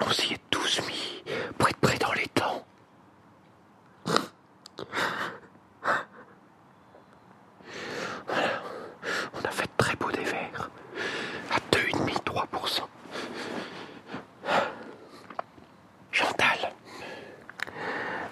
[0.00, 1.22] On s'y est tous mis
[1.58, 2.64] pour être prêts dans les temps.
[8.26, 8.60] Voilà.
[9.34, 10.70] On a fait très beau des verres.
[11.50, 12.88] À 2,5-3%.
[16.10, 16.72] Chantal,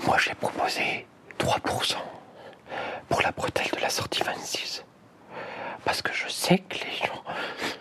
[0.06, 1.06] moi j'ai proposé
[1.38, 1.96] 3%
[3.08, 4.84] pour la bretelle de la sortie 26.
[5.84, 7.22] Parce que je sais que les gens,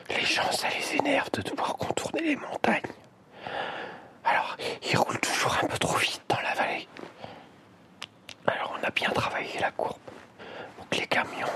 [0.10, 2.82] les gens, ça les énerve de devoir contourner les montagnes.
[4.24, 6.88] Alors, ils roulent toujours un peu trop vite dans la vallée.
[8.48, 9.98] Alors, on a bien travaillé la courbe
[10.78, 11.48] pour que les camions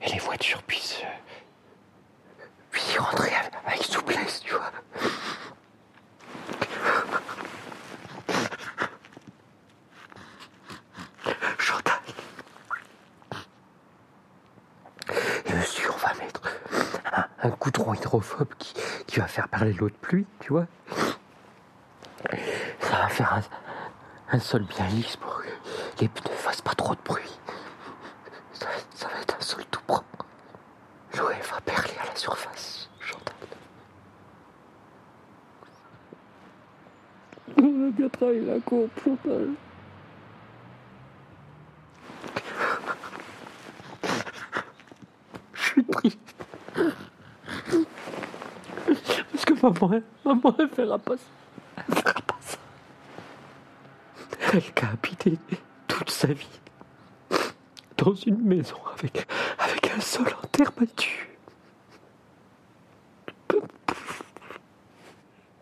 [0.00, 4.70] et les voitures puissent, euh, puissent y rentrer avec, avec souplesse, tu vois.
[11.58, 11.94] Chantal.
[15.46, 16.40] Et dessus, on va mettre
[17.12, 18.74] un, un goudron hydrophobe qui,
[19.06, 20.66] qui va faire parler l'eau de pluie, tu vois.
[22.80, 23.42] Ça va faire un,
[24.36, 25.48] un sol bien lisse pour que
[26.00, 27.38] les pneus fassent pas trop de bruit.
[28.52, 30.24] Ça, ça va être un sol tout propre.
[31.16, 33.36] L'eau, elle va perler à la surface, Chantal.
[37.58, 39.50] On a bien travaillé la courbe, Chantal.
[45.52, 46.18] Je suis triste.
[49.30, 51.22] Parce que maman, maman, elle fera pas ça.
[51.76, 52.58] Elle fera pas ça.
[54.50, 55.38] Qui a habité
[55.86, 56.60] toute sa vie
[57.96, 61.28] dans une maison avec, avec un sol en terre battue.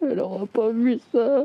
[0.00, 1.44] Elle aura pas vu ça.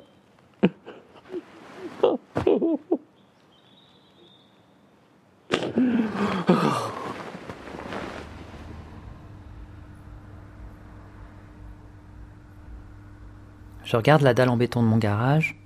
[13.84, 15.63] Je regarde la dalle en béton de mon garage.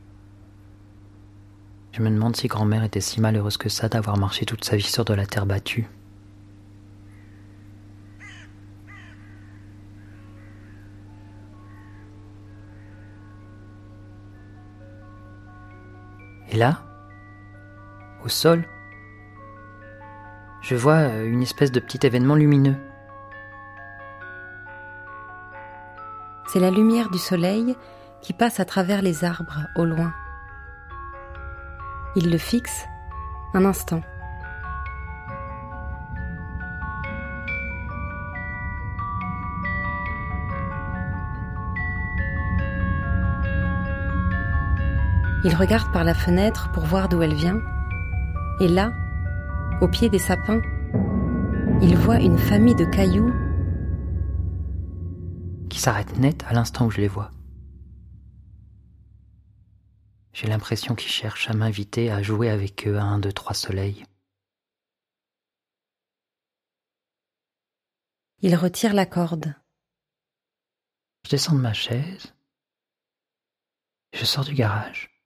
[1.98, 4.84] Je me demande si grand-mère était si malheureuse que ça d'avoir marché toute sa vie
[4.84, 5.90] sur de la terre battue.
[16.52, 16.84] Et là,
[18.24, 18.64] au sol,
[20.62, 22.78] je vois euh, une espèce de petit événement lumineux.
[26.46, 27.76] C'est la lumière du soleil
[28.22, 30.14] qui passe à travers les arbres au loin.
[32.20, 32.88] Il le fixe
[33.54, 34.02] un instant.
[45.44, 47.62] Il regarde par la fenêtre pour voir d'où elle vient.
[48.62, 48.94] Et là,
[49.82, 50.62] au pied des sapins,
[51.84, 53.32] il voit une famille de cailloux
[55.70, 57.30] qui s'arrêtent net à l'instant où je les vois.
[60.38, 64.06] J'ai l'impression qu'ils cherchent à m'inviter à jouer avec eux à un, deux, trois soleils.
[68.42, 69.56] Il retire la corde.
[71.26, 72.36] Je descends de ma chaise.
[74.14, 75.17] Je sors du garage.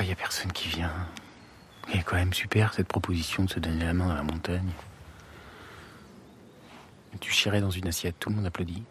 [0.00, 0.94] Pourquoi il n'y a personne qui vient
[1.92, 4.70] C'est quand même super cette proposition de se donner la main dans la montagne.
[7.20, 8.82] Tu chierais dans une assiette, tout le monde applaudit.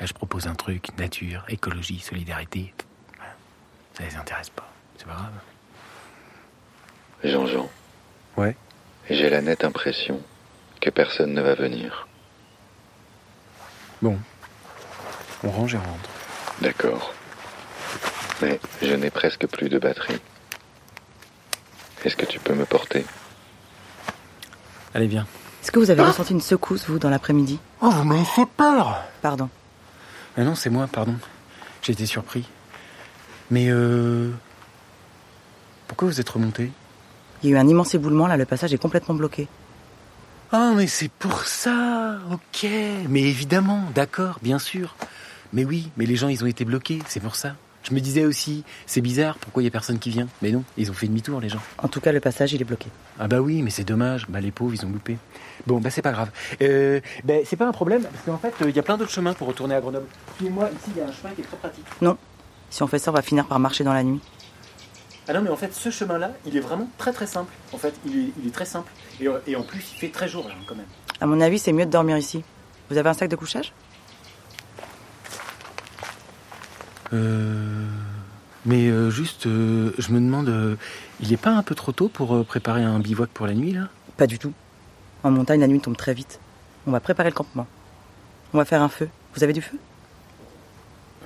[0.00, 2.74] Là, je propose un truc, nature, écologie, solidarité.
[3.94, 5.40] Ça les intéresse pas, c'est pas grave.
[7.22, 7.70] Jean-Jean.
[8.36, 8.56] Ouais.
[9.08, 10.20] J'ai la nette impression
[10.80, 12.08] que personne ne va venir.
[14.02, 14.18] Bon.
[15.44, 16.10] On range et rentre.
[16.60, 17.14] D'accord.
[18.42, 20.20] Mais je n'ai presque plus de batterie.
[22.04, 23.04] Est-ce que tu peux me porter
[24.94, 25.26] Allez, viens.
[25.62, 29.02] Est-ce que vous avez ressenti une secousse, vous, dans l'après-midi Oh, vous m'avez fait peur
[29.20, 29.48] Pardon.
[30.36, 31.14] Mais non, c'est moi, pardon.
[31.82, 32.48] J'ai été surpris.
[33.50, 34.30] Mais euh...
[35.88, 36.70] Pourquoi vous êtes remonté?
[37.42, 39.48] Il y a eu un immense éboulement, là, le passage est complètement bloqué.
[40.52, 42.66] Ah, mais c'est pour ça Ok.
[43.08, 44.96] Mais évidemment, d'accord, bien sûr.
[45.52, 47.54] Mais oui, mais les gens, ils ont été bloqués, c'est pour ça.
[47.82, 50.28] Je me disais aussi, c'est bizarre, pourquoi il y a personne qui vient?
[50.42, 51.60] Mais non, ils ont fait demi-tour, les gens.
[51.78, 52.88] En tout cas, le passage, il est bloqué.
[53.18, 54.26] Ah bah oui, mais c'est dommage.
[54.28, 55.16] Bah les pauvres, ils ont loupé.
[55.66, 56.30] Bon, bah c'est pas grave.
[56.60, 59.32] Euh, bah, c'est pas un problème, parce qu'en fait, il y a plein d'autres chemins
[59.32, 60.06] pour retourner à Grenoble.
[60.36, 61.84] Suivez-moi, ici, il y a un chemin qui est très pratique.
[62.02, 62.18] Non.
[62.68, 64.20] Si on fait ça, on va finir par marcher dans la nuit.
[65.26, 67.52] Ah non, mais en fait, ce chemin-là, il est vraiment très très simple.
[67.72, 68.92] En fait, il est, il est très simple.
[69.20, 70.86] Et, euh, et en plus, il fait très jour, là, quand même.
[71.20, 72.44] À mon avis, c'est mieux de dormir ici.
[72.90, 73.72] Vous avez un sac de couchage
[76.99, 76.99] Euh...
[77.12, 80.76] Mais euh, juste, euh, je me demande, euh,
[81.20, 83.72] il est pas un peu trop tôt pour euh, préparer un bivouac pour la nuit,
[83.72, 83.88] là?
[84.16, 84.52] Pas du tout.
[85.22, 86.40] En montagne, la nuit tombe très vite.
[86.86, 87.66] On va préparer le campement.
[88.52, 89.08] On va faire un feu.
[89.34, 89.78] Vous avez du feu?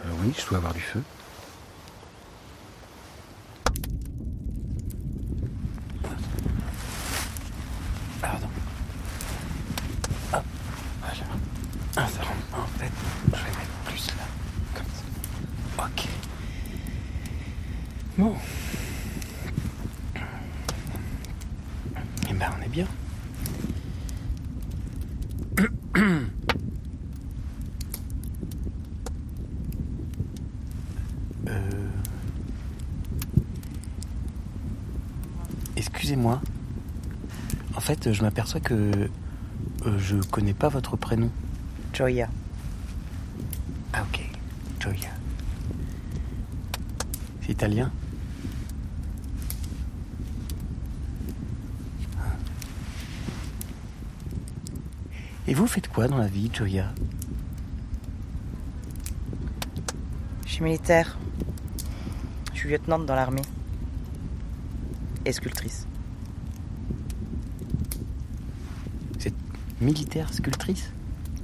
[0.05, 1.01] Euh, Oui, je dois avoir du feu.
[8.21, 8.47] Pardon.
[10.33, 10.43] Hop,
[11.01, 11.25] voilà.
[11.97, 12.39] Ah, ça rentre.
[12.53, 12.91] En fait,
[13.27, 14.25] je vais mettre plus là.
[14.75, 15.85] Comme ça.
[15.85, 16.09] Ok.
[18.17, 18.33] Bon.
[22.31, 22.87] Eh ben, on est bien.
[31.47, 31.89] Euh...
[35.77, 36.41] Excusez-moi.
[37.77, 38.75] En fait, je m'aperçois que
[39.85, 41.31] euh, je connais pas votre prénom.
[41.93, 42.31] Joya.
[43.93, 44.23] Ah ok,
[44.81, 45.11] Joya.
[47.43, 47.93] C'est italien?
[55.47, 56.91] Et vous faites quoi dans la vie, Joya
[60.47, 61.19] Je suis militaire.
[62.53, 63.43] Je suis lieutenante dans l'armée.
[65.27, 65.87] Et sculptrice.
[69.19, 69.35] C'est
[69.81, 70.91] militaire sculptrice?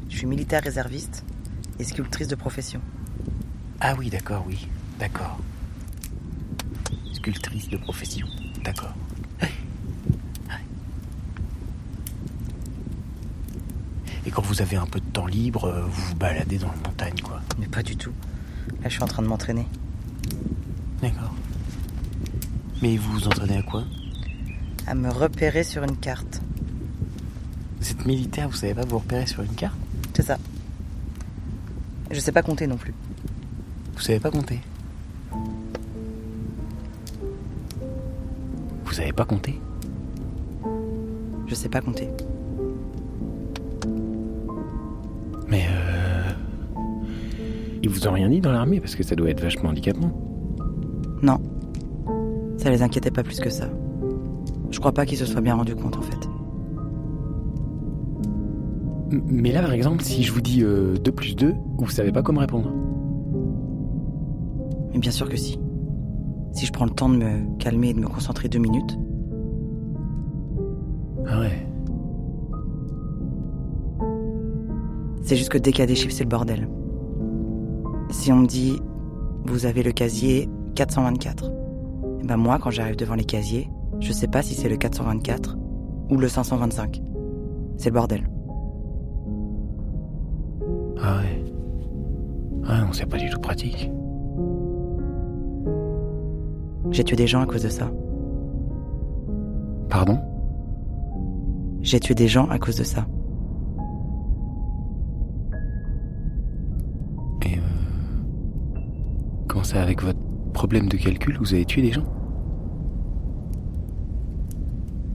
[0.08, 1.24] Je suis militaire réserviste
[1.78, 2.80] et sculptrice de profession.
[3.80, 5.38] Ah oui, d'accord, oui, d'accord.
[7.12, 8.26] Sculptrice de profession,
[8.64, 8.94] d'accord.
[14.26, 16.76] Et quand vous avez un peu de temps libre, euh, vous vous baladez dans la
[16.88, 17.40] montagne, quoi.
[17.58, 18.12] Mais pas du tout.
[18.82, 19.66] Là, je suis en train de m'entraîner.
[21.00, 21.34] D'accord.
[22.82, 23.84] Mais vous vous entraînez à quoi?
[24.86, 26.42] À me repérer sur une carte.
[27.80, 29.78] Vous êtes militaire, vous savez pas vous repérer sur une carte?
[30.14, 30.36] C'est ça.
[32.10, 32.92] Je sais pas compter non plus.
[33.94, 34.60] Vous savez pas compter?
[38.84, 39.58] Vous savez pas compter
[41.46, 42.08] Je sais pas compter.
[48.02, 50.10] Vous ont rien dit dans l'armée parce que ça doit être vachement handicapant.
[51.22, 51.38] Non.
[52.56, 53.66] Ça les inquiétait pas plus que ça.
[54.70, 56.28] Je crois pas qu'ils se soient bien rendus compte en fait.
[59.12, 62.12] M- Mais là, par exemple, si je vous dis euh, 2 plus 2, vous savez
[62.12, 62.70] pas comment répondre.
[64.92, 65.58] Mais bien sûr que si.
[66.52, 68.98] Si je prends le temps de me calmer et de me concentrer deux minutes,
[71.26, 71.66] Ah ouais.
[75.22, 76.68] c'est juste que dès qu'il y a des chiffres, c'est le bordel.
[78.20, 78.78] Si on me dit,
[79.46, 81.50] vous avez le casier 424,
[82.20, 85.56] et ben moi, quand j'arrive devant les casiers, je sais pas si c'est le 424
[86.10, 87.00] ou le 525.
[87.78, 88.28] C'est le bordel.
[91.02, 91.44] Ah ouais.
[92.66, 93.90] Ah non, c'est pas du tout pratique.
[96.90, 97.90] J'ai tué des gens à cause de ça.
[99.88, 100.18] Pardon?
[101.80, 103.06] J'ai tué des gens à cause de ça.
[109.70, 110.18] Ça, avec votre
[110.52, 112.04] problème de calcul, vous avez tué des gens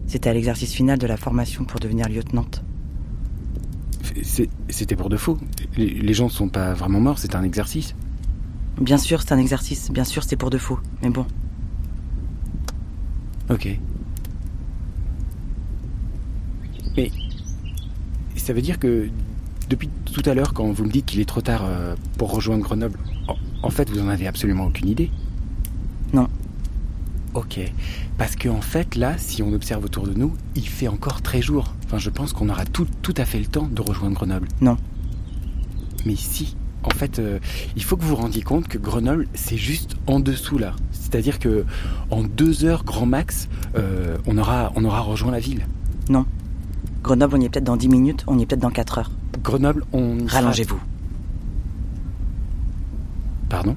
[0.07, 2.63] C'était à l'exercice final de la formation pour devenir lieutenante.
[4.69, 5.37] C'était pour de faux.
[5.75, 7.95] Les gens sont pas vraiment morts, c'est un exercice.
[8.79, 9.91] Bien sûr, c'est un exercice.
[9.91, 10.79] Bien sûr, c'est pour de faux.
[11.01, 11.25] Mais bon.
[13.49, 13.77] Ok.
[16.95, 17.11] Mais
[18.37, 19.09] ça veut dire que
[19.69, 22.63] depuis tout à l'heure, quand vous me dites qu'il est trop tard euh, pour rejoindre
[22.63, 22.99] Grenoble,
[23.63, 25.09] en fait, vous en avez absolument aucune idée
[26.13, 26.27] Non.
[27.33, 27.59] Ok.
[28.17, 31.41] Parce qu'en en fait, là, si on observe autour de nous, il fait encore très
[31.41, 31.73] jour.
[31.85, 34.47] Enfin, je pense qu'on aura tout, tout à fait le temps de rejoindre Grenoble.
[34.61, 34.77] Non.
[36.05, 36.55] Mais si.
[36.83, 37.39] En fait, euh,
[37.75, 40.75] il faut que vous vous rendiez compte que Grenoble, c'est juste en dessous là.
[40.91, 41.65] C'est-à-dire que
[42.11, 45.65] en deux heures grand max, euh, on aura, on aura rejoint la ville.
[46.09, 46.25] Non.
[47.03, 49.11] Grenoble, on y est peut-être dans dix minutes, on y est peut-être dans quatre heures.
[49.43, 50.17] Grenoble, on.
[50.27, 50.79] Rallongez-vous.
[53.49, 53.75] Pardon?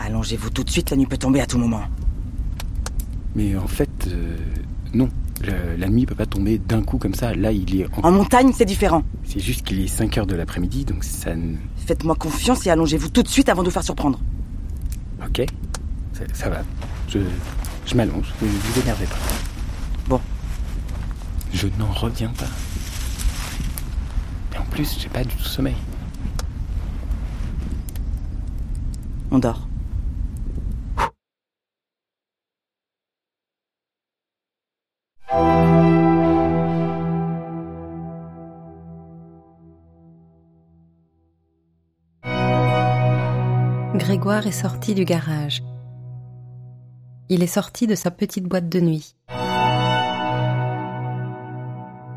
[0.00, 1.82] Allongez-vous tout de suite, la nuit peut tomber à tout moment.
[3.34, 4.36] Mais en fait, euh,
[4.94, 5.08] non.
[5.78, 7.34] la nuit peut pas tomber d'un coup comme ça.
[7.34, 8.08] Là, il est en...
[8.08, 9.02] En montagne, c'est différent.
[9.24, 11.54] C'est juste qu'il est 5 heures de l'après-midi, donc ça ne...
[11.86, 14.18] Faites-moi confiance et allongez-vous tout de suite avant de vous faire surprendre.
[15.24, 15.44] Ok.
[16.14, 16.62] Ça, ça va.
[17.08, 17.18] Je,
[17.86, 18.32] je m'allonge.
[18.42, 19.16] Ne vous énervez pas.
[20.08, 20.20] Bon.
[21.52, 22.48] Je n'en reviens pas.
[24.70, 25.76] Plus, j'ai pas du tout sommeil.
[29.30, 29.66] On dort.
[43.94, 45.62] Grégoire est sorti du garage.
[47.28, 49.14] Il est sorti de sa petite boîte de nuit.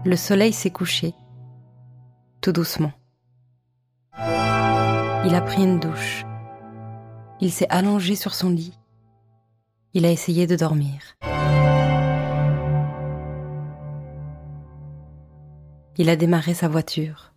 [0.06, 1.14] Le soleil s'est couché,
[2.44, 2.91] tout doucement.
[5.26, 6.26] Il a pris une douche.
[7.39, 8.78] Il s'est allongé sur son lit.
[9.94, 11.16] Il a essayé de dormir.
[15.98, 17.34] Il a démarré sa voiture.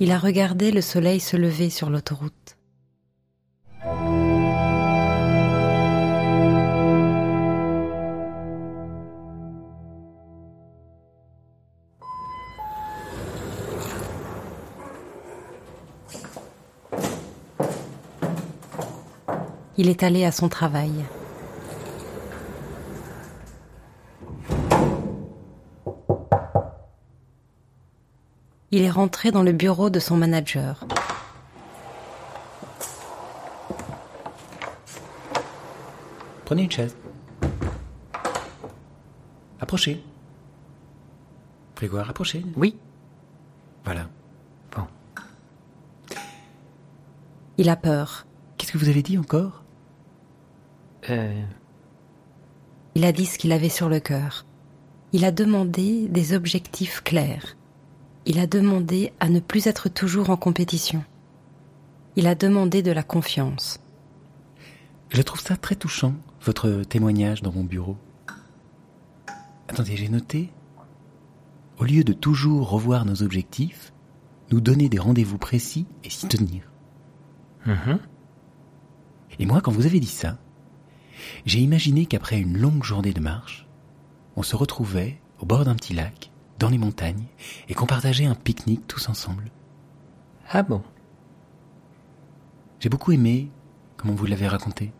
[0.00, 2.57] Il a regardé le soleil se lever sur l'autoroute.
[19.80, 21.04] Il est allé à son travail.
[28.72, 30.84] Il est rentré dans le bureau de son manager.
[36.44, 36.96] Prenez une chaise.
[39.60, 40.02] Approchez.
[41.76, 42.44] Grégoire, approchez.
[42.56, 42.76] Oui.
[43.84, 44.08] Voilà.
[44.74, 44.88] Bon.
[47.58, 48.26] Il a peur.
[48.56, 49.62] Qu'est-ce que vous avez dit encore?
[51.10, 51.42] Euh.
[52.94, 54.44] Il a dit ce qu'il avait sur le cœur.
[55.12, 57.56] Il a demandé des objectifs clairs.
[58.26, 61.02] Il a demandé à ne plus être toujours en compétition.
[62.16, 63.80] Il a demandé de la confiance.
[65.10, 67.96] Je trouve ça très touchant, votre témoignage dans mon bureau.
[69.68, 70.50] Attendez, j'ai noté.
[71.78, 73.92] Au lieu de toujours revoir nos objectifs,
[74.50, 76.70] nous donner des rendez-vous précis et s'y tenir.
[77.66, 77.98] Mhm.
[79.38, 80.38] Et moi, quand vous avez dit ça,
[81.46, 83.66] j'ai imaginé qu'après une longue journée de marche,
[84.36, 87.26] on se retrouvait au bord d'un petit lac, dans les montagnes,
[87.68, 89.50] et qu'on partageait un pique-nique tous ensemble.
[90.50, 90.82] Ah bon?
[92.80, 93.50] J'ai beaucoup aimé
[93.96, 94.92] comment vous l'avez raconté.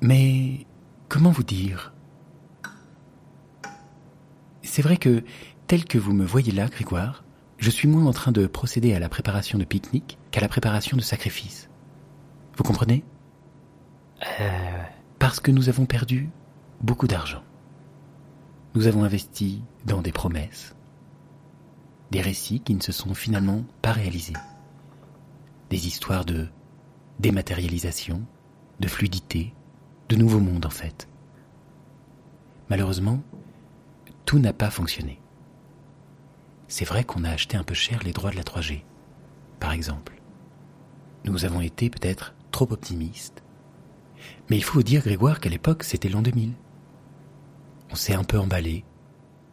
[0.00, 0.66] Mais
[1.08, 1.92] comment vous dire?
[4.62, 5.24] C'est vrai que,
[5.66, 7.24] tel que vous me voyez là, Grégoire,
[7.58, 10.96] je suis moins en train de procéder à la préparation de pique-nique qu'à la préparation
[10.96, 11.70] de sacrifice.
[12.56, 13.04] Vous comprenez?
[14.22, 14.82] Euh...
[15.18, 16.30] Parce que nous avons perdu
[16.80, 17.42] beaucoup d'argent.
[18.74, 20.76] Nous avons investi dans des promesses,
[22.10, 24.34] des récits qui ne se sont finalement pas réalisés,
[25.70, 26.48] des histoires de
[27.18, 28.22] dématérialisation,
[28.80, 29.54] de fluidité,
[30.10, 31.08] de nouveaux mondes en fait.
[32.68, 33.20] Malheureusement,
[34.24, 35.20] tout n'a pas fonctionné.
[36.68, 38.82] c'est vrai qu'on a acheté un peu cher les droits de la 3G,
[39.60, 40.20] par exemple.
[41.24, 43.42] Nous avons été peut-être trop optimistes.
[44.48, 46.52] Mais il faut vous dire, Grégoire, qu'à l'époque, c'était l'an 2000.
[47.90, 48.84] On s'est un peu emballé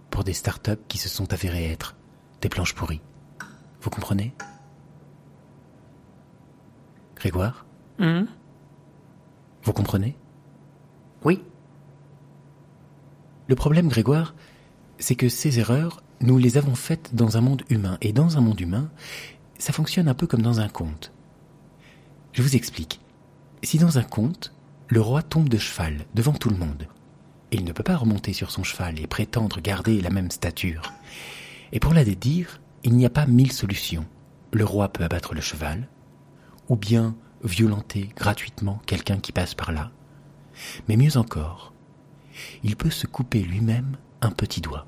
[0.09, 1.95] pour des start-up qui se sont avérées être
[2.41, 3.01] des planches pourries.
[3.81, 4.33] Vous comprenez?
[7.15, 7.65] Grégoire?
[7.99, 8.27] Hum
[9.63, 10.15] Vous comprenez?
[11.23, 11.41] Oui.
[13.47, 14.35] Le problème, Grégoire,
[14.99, 17.97] c'est que ces erreurs, nous les avons faites dans un monde humain.
[18.01, 18.89] Et dans un monde humain,
[19.57, 21.11] ça fonctionne un peu comme dans un conte.
[22.33, 22.99] Je vous explique.
[23.63, 24.53] Si dans un conte,
[24.93, 26.87] le roi tombe de cheval devant tout le monde,
[27.49, 30.93] il ne peut pas remonter sur son cheval et prétendre garder la même stature.
[31.71, 34.05] Et pour la dédire, il n'y a pas mille solutions.
[34.51, 35.89] Le roi peut abattre le cheval,
[36.69, 39.89] ou bien violenter gratuitement quelqu'un qui passe par là.
[40.87, 41.73] Mais mieux encore,
[42.61, 44.85] il peut se couper lui-même un petit doigt.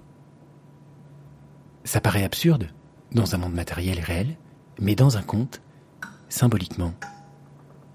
[1.83, 2.67] Ça paraît absurde
[3.11, 4.37] dans un monde matériel et réel,
[4.79, 5.63] mais dans un conte,
[6.29, 6.93] symboliquement,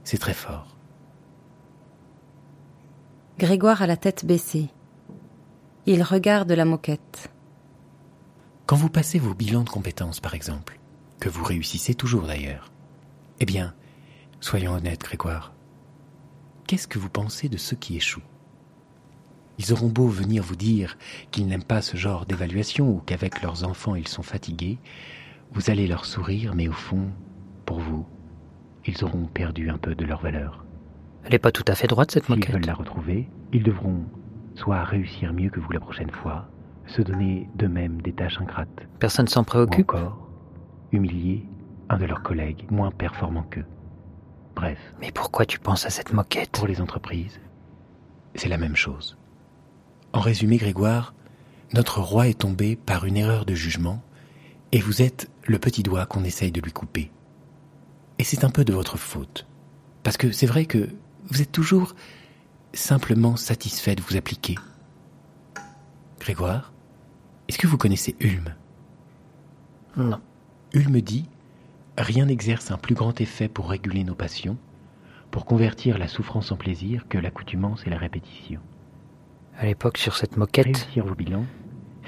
[0.02, 0.69] c'est très fort.
[3.40, 4.68] Grégoire a la tête baissée.
[5.86, 7.32] Il regarde la moquette.
[8.66, 10.78] Quand vous passez vos bilans de compétences, par exemple,
[11.20, 12.70] que vous réussissez toujours d'ailleurs,
[13.40, 13.72] eh bien,
[14.40, 15.54] soyons honnêtes, Grégoire.
[16.66, 18.20] Qu'est-ce que vous pensez de ceux qui échouent
[19.56, 20.98] Ils auront beau venir vous dire
[21.30, 24.76] qu'ils n'aiment pas ce genre d'évaluation ou qu'avec leurs enfants ils sont fatigués,
[25.52, 27.08] vous allez leur sourire, mais au fond,
[27.64, 28.06] pour vous,
[28.84, 30.66] ils auront perdu un peu de leur valeur.
[31.24, 32.46] Elle n'est pas tout à fait droite, cette moquette.
[32.46, 34.04] S'ils veulent la retrouver, ils devront
[34.54, 36.48] soit réussir mieux que vous la prochaine fois,
[36.86, 38.86] se donner d'eux-mêmes des tâches ingrates.
[38.98, 39.92] Personne s'en préoccupe.
[39.92, 40.28] Ou encore,
[40.92, 41.46] humilier
[41.88, 43.66] un de leurs collègues moins performants qu'eux.
[44.54, 44.78] Bref.
[45.00, 46.50] Mais pourquoi tu penses à cette moquette?
[46.52, 47.40] Pour les entreprises,
[48.34, 49.16] c'est la même chose.
[50.12, 51.14] En résumé, Grégoire,
[51.72, 54.02] notre roi est tombé par une erreur de jugement,
[54.72, 57.10] et vous êtes le petit doigt qu'on essaye de lui couper.
[58.18, 59.46] Et c'est un peu de votre faute.
[60.02, 60.88] Parce que c'est vrai que
[61.28, 61.94] vous êtes toujours
[62.72, 64.56] simplement satisfait de vous appliquer.
[66.18, 66.72] Grégoire,
[67.48, 68.54] est-ce que vous connaissez Ulm?
[69.96, 70.20] Non.
[70.72, 71.28] Ulm dit
[71.98, 74.56] Rien n'exerce un plus grand effet pour réguler nos passions,
[75.30, 78.60] pour convertir la souffrance en plaisir que l'accoutumance et la répétition.
[79.58, 80.66] À l'époque, sur cette moquette.
[80.66, 81.44] Réussir vos bilans,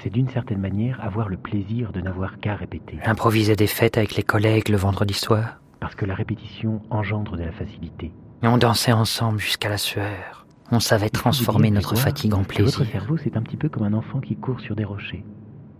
[0.01, 2.99] c'est d'une certaine manière avoir le plaisir de n'avoir qu'à répéter.
[3.05, 5.59] Improviser des fêtes avec les collègues le vendredi soir.
[5.79, 8.11] Parce que la répétition engendre de la facilité.
[8.43, 10.45] Et on dansait ensemble jusqu'à la sueur.
[10.69, 12.79] On savait transformer notre fatigue en plaisir.
[12.79, 15.23] Votre cerveau, c'est un petit peu comme un enfant qui court sur des rochers.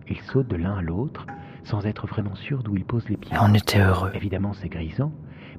[0.08, 1.26] Il saute de l'un à l'autre
[1.64, 3.34] sans être vraiment sûr d'où il pose les pieds.
[3.34, 4.10] Et on était heureux.
[4.14, 5.12] Évidemment, c'est grisant,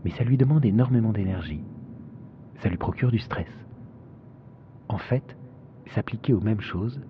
[0.04, 1.62] mais ça lui demande énormément d'énergie.
[2.64, 3.50] Ça lui procure du stress.
[4.88, 5.38] En fait,
[5.94, 7.02] s'appliquer aux mêmes choses,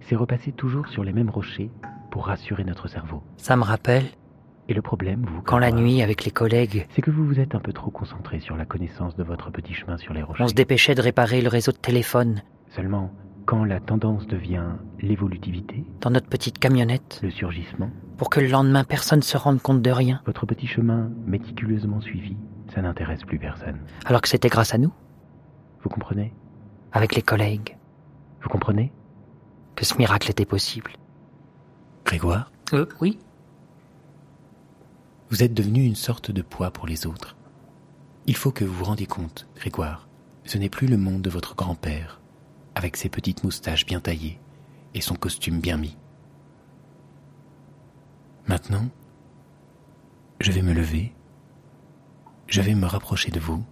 [0.00, 1.70] c'est repasser toujours sur les mêmes rochers
[2.10, 3.22] pour rassurer notre cerveau.
[3.36, 4.06] Ça me rappelle
[4.68, 7.54] et le problème, vous, quand la nuit, avec les collègues, c'est que vous vous êtes
[7.54, 10.44] un peu trop concentré sur la connaissance de votre petit chemin sur les rochers.
[10.44, 12.42] On se dépêchait de réparer le réseau de téléphone.
[12.68, 13.10] Seulement,
[13.46, 14.66] quand la tendance devient
[15.00, 19.80] l'évolutivité, dans notre petite camionnette, le surgissement, pour que le lendemain personne se rende compte
[19.80, 22.36] de rien, votre petit chemin méticuleusement suivi,
[22.74, 23.78] ça n'intéresse plus personne.
[24.04, 24.92] Alors que c'était grâce à nous
[25.82, 26.34] Vous comprenez?
[26.92, 27.78] Avec les collègues.
[28.42, 28.92] Vous comprenez?
[29.76, 30.90] Que ce miracle était possible.
[32.04, 32.52] Grégoire?
[32.74, 33.18] Euh, oui
[35.30, 37.36] vous êtes devenu une sorte de poids pour les autres.
[38.26, 40.08] Il faut que vous vous rendiez compte, Grégoire,
[40.44, 42.20] ce n'est plus le monde de votre grand-père,
[42.74, 44.38] avec ses petites moustaches bien taillées
[44.94, 45.96] et son costume bien mis.
[48.46, 48.88] Maintenant,
[50.40, 51.12] je vais me lever,
[52.46, 53.62] je vais me rapprocher de vous,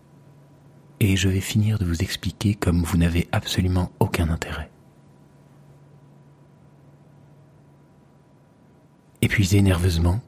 [1.00, 4.70] et je vais finir de vous expliquer comme vous n'avez absolument aucun intérêt.
[9.22, 10.20] Épuisé nerveusement,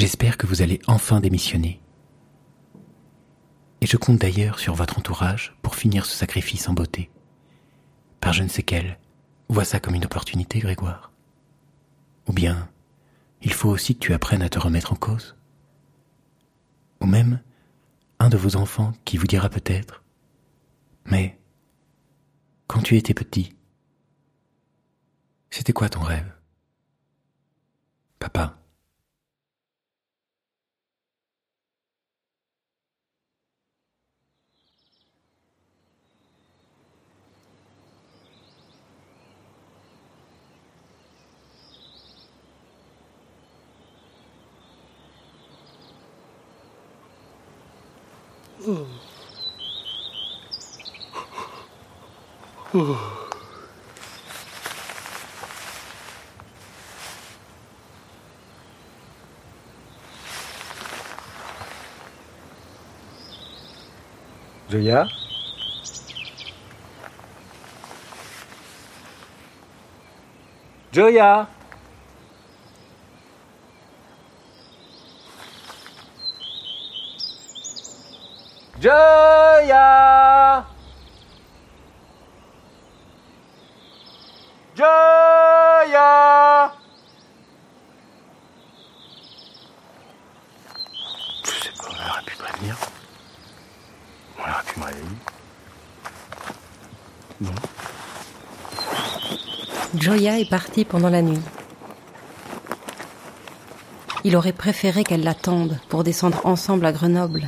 [0.00, 1.82] J'espère que vous allez enfin démissionner.
[3.82, 7.10] Et je compte d'ailleurs sur votre entourage pour finir ce sacrifice en beauté.
[8.18, 8.98] Par je ne sais quel,
[9.50, 11.12] vois ça comme une opportunité, Grégoire.
[12.26, 12.70] Ou bien,
[13.42, 15.36] il faut aussi que tu apprennes à te remettre en cause.
[17.02, 17.42] Ou même,
[18.20, 20.02] un de vos enfants qui vous dira peut-être,
[21.04, 21.38] mais,
[22.68, 23.54] quand tu étais petit,
[25.50, 26.32] c'était quoi ton rêve?
[28.18, 28.56] Papa.
[48.70, 48.86] 嗯。
[64.68, 65.04] 瑞亚。
[70.92, 71.48] 遮呀。
[78.80, 80.64] Joya
[84.74, 86.72] Joya
[91.44, 92.76] Je sais pas, on aurait pu prévenir.
[94.38, 95.04] On aurait pu me réveiller.
[97.42, 97.50] Non.
[99.94, 101.42] Joya est partie pendant la nuit.
[104.24, 107.46] Il aurait préféré qu'elle l'attende pour descendre ensemble à Grenoble.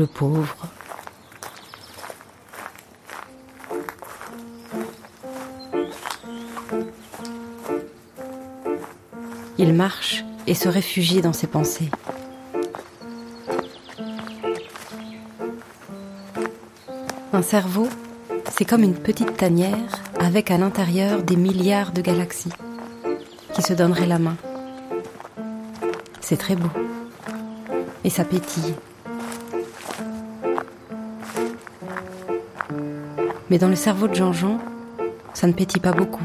[0.00, 0.56] Le pauvre.
[9.58, 11.90] Il marche et se réfugie dans ses pensées.
[17.34, 17.86] Un cerveau,
[18.50, 22.54] c'est comme une petite tanière avec à l'intérieur des milliards de galaxies
[23.52, 24.38] qui se donneraient la main.
[26.22, 26.70] C'est très beau.
[28.02, 28.74] Et ça pétille.
[33.50, 34.58] Mais dans le cerveau de Jean-Jean,
[35.34, 36.22] ça ne pétille pas beaucoup.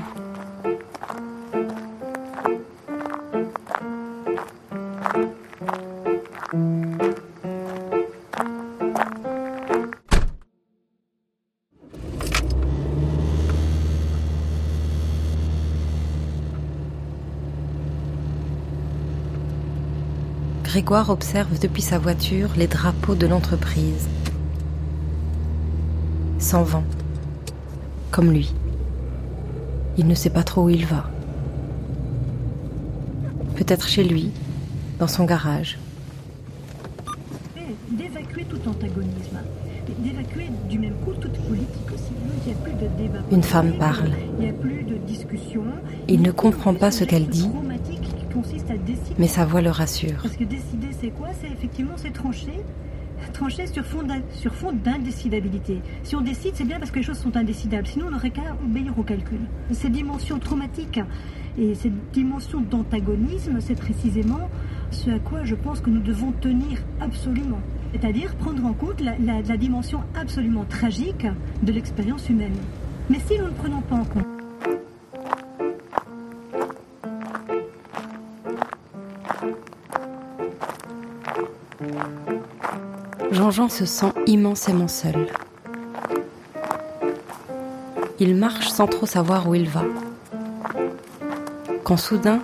[20.63, 24.07] Grégoire observe depuis sa voiture les drapeaux de l'entreprise.
[26.37, 26.83] Sans vent,
[28.15, 28.53] comme lui.
[29.97, 31.09] Il ne sait pas trop où il va.
[33.57, 34.31] Peut-être chez lui,
[34.99, 35.77] dans son garage.
[37.91, 39.39] D'évacuer tout antagonisme,
[39.99, 42.13] d'évacuer du même coup toute politique aussi.
[42.45, 43.19] Il n'y a plus de débat.
[43.33, 44.11] Une femme parle.
[44.39, 45.63] Il n'y a plus de discussion.
[46.07, 47.49] Il ne comprend pas ce qu'elle dit,
[49.17, 50.21] mais sa voix le rassure.
[50.23, 51.27] Parce que décider, c'est quoi?
[51.41, 52.13] C'est effectivement, c'est
[53.35, 53.67] trancher.
[53.67, 55.81] Sur fond sur fond d'indécidabilité.
[56.03, 57.87] Si on décide, c'est bien parce que les choses sont indécidables.
[57.87, 59.39] Sinon, on n'aurait qu'à obéir au calcul.
[59.71, 60.99] Ces dimensions traumatiques
[61.57, 64.49] et cette dimension d'antagonisme, c'est précisément
[64.91, 67.59] ce à quoi je pense que nous devons tenir absolument.
[67.93, 71.25] C'est-à-dire prendre en compte la, la- la dimension absolument tragique
[71.63, 72.55] de l'expérience humaine.
[73.09, 74.25] Mais si nous ne prenons pas en compte
[83.45, 85.27] Jean-Jean se sent immensément seul.
[88.19, 89.83] Il marche sans trop savoir où il va.
[91.83, 92.39] Quand soudain,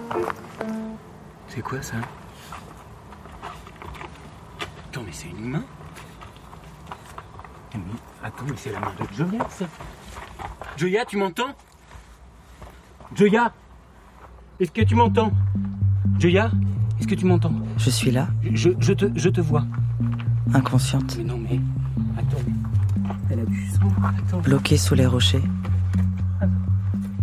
[1.47, 1.95] C'est quoi ça?
[4.89, 5.63] Attends, mais c'est une main?
[7.73, 7.79] Mais
[8.23, 9.65] attends, mais c'est la main de Joya, ça.
[10.77, 11.55] Joya, tu m'entends?
[13.15, 13.51] Joya!
[14.59, 15.31] Est-ce que tu m'entends?
[16.19, 16.51] Joya!
[16.99, 17.53] Est-ce que tu m'entends?
[17.77, 19.65] Je suis là, je, je te, je te vois.
[20.53, 21.59] Inconsciente, Mais non, mais.
[22.17, 22.37] Attends.
[23.29, 23.87] Elle a du sang.
[24.03, 24.39] Attends.
[24.41, 25.41] bloquée sous les rochers,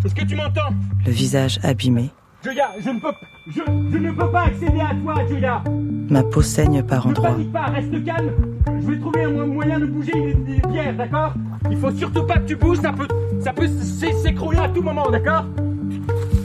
[0.05, 0.73] Est-ce que tu m'entends?
[1.05, 2.11] Le visage abîmé,
[2.45, 3.12] Joya, je ne peux
[3.49, 3.61] je,
[3.93, 5.62] je ne peux pas accéder à toi, Joya
[6.11, 7.31] ma peau saigne par Ne endroits.
[7.33, 8.31] panique pas, reste calme.
[8.81, 10.35] Je vais trouver un mo- moyen de bouger
[10.71, 11.35] pierres, d'accord?
[11.71, 13.09] Il faut surtout pas que tu bouges, ça peut,
[13.45, 13.69] ça peut
[14.23, 15.45] s'écrouler à tout moment, d'accord?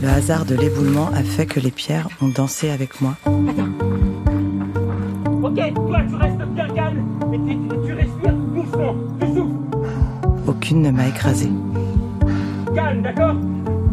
[0.01, 3.15] Le hasard de l'éboulement a fait que les pierres ont dansé avec moi.
[5.43, 6.32] Ok, toi tu restes
[10.73, 11.49] Ne m'a écrasé.
[12.73, 13.35] calme, d'accord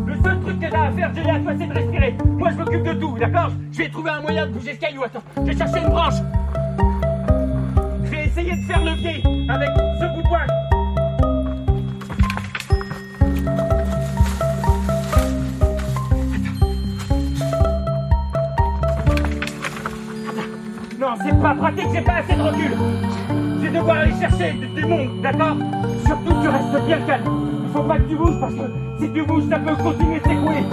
[0.06, 2.16] Le seul truc que t'as à faire, Joya, toi, c'est de respirer.
[2.38, 5.02] Moi, je m'occupe de tout, d'accord Je vais trouver un moyen de bouger ce caillou.
[5.04, 6.14] Attends, je vais chercher une branche.
[8.04, 9.68] Je vais essayer de faire levier avec
[10.00, 10.46] ce bout de bois.
[20.98, 22.72] Non, c'est pas pratique, j'ai pas assez de recul.
[23.58, 25.56] Je vais devoir aller chercher du, du monde, d'accord
[26.10, 27.22] Surtout, tu restes bien calme.
[27.64, 28.62] Il faut pas que tu bouges parce que
[29.00, 30.64] si tu bouges, ça peut continuer de s'écrouler.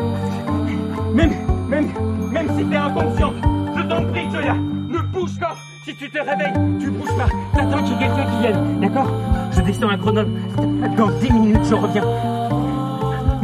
[1.13, 1.31] Même,
[1.69, 1.87] même,
[2.31, 3.33] même si t'es inconscient,
[3.75, 5.53] je t'en prie, Joya, ne bouge pas.
[5.85, 7.27] Si tu te réveilles, tu bouges pas.
[7.55, 9.11] T'attends qu'il y ait quelqu'un qui vienne, d'accord?
[9.51, 10.31] Je descends à Grenoble.
[10.97, 12.03] Dans 10 minutes, je reviens.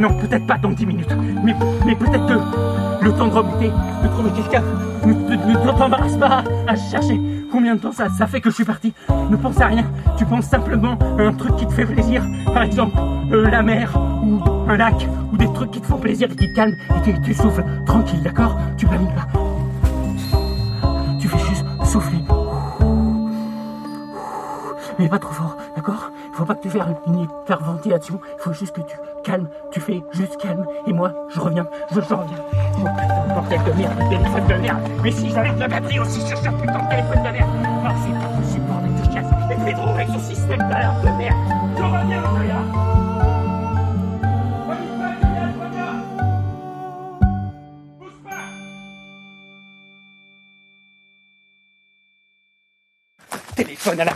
[0.00, 1.54] Non, peut-être pas dans 10 minutes, mais,
[1.86, 3.70] mais peut-être que le temps de rebuter,
[4.02, 4.62] de trouver quelqu'un.
[5.06, 7.20] Ne, ne- ne t'embarrasse pas à chercher.
[7.54, 8.92] Combien de temps ça, fait que je suis parti
[9.30, 9.84] Ne pense à rien.
[10.18, 12.26] Tu penses simplement à un truc qui te fait plaisir.
[12.46, 12.98] Par exemple,
[13.30, 16.56] euh, la mer, ou un lac, ou des trucs qui te font plaisir qui te
[16.56, 16.74] calment.
[16.96, 19.28] Et tu, tu souffles tranquille, d'accord Tu paniques pas.
[21.20, 22.18] Tu fais juste souffler.
[24.98, 25.56] Mais pas trop fort,
[26.64, 28.18] tu fasses une hyperventilation.
[28.38, 29.48] Il faut juste que tu calmes.
[29.70, 30.66] Tu fais juste calme.
[30.86, 31.66] Et moi, je reviens.
[31.90, 32.38] Je, je reviens.
[32.52, 34.78] Oh putain, bordel de merde, téléphone de merde.
[35.02, 37.50] Mais si j'arrête la batterie aussi sur ce putain de téléphone de merde.
[37.84, 39.26] Non, c'est pas possible, bordel de chasse.
[39.50, 41.36] Et Pedro avec son système d'alarme de merde.
[41.76, 42.60] Je reviens, Andrea.
[53.54, 54.14] Téléphone à la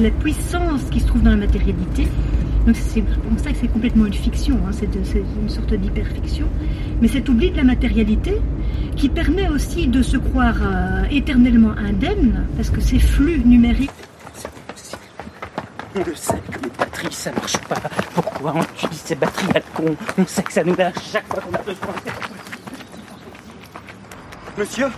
[0.00, 2.08] la puissance qui se trouve dans la matérialité.
[2.66, 6.46] Donc c'est pour ça que c'est complètement une fiction, hein, c'est une sorte d'hyperfiction.
[7.00, 8.36] Mais cet oubli de la matérialité
[8.96, 13.90] qui permet aussi de se croire euh, éternellement indemne, parce que ces flux numériques
[15.94, 17.76] On le sait que les batteries ça marche pas.
[18.14, 19.96] Pourquoi on utilise ces batteries à la con?
[20.18, 21.94] On sait que ça nous lâche chaque fois qu'on a besoin.
[24.58, 24.88] Monsieur?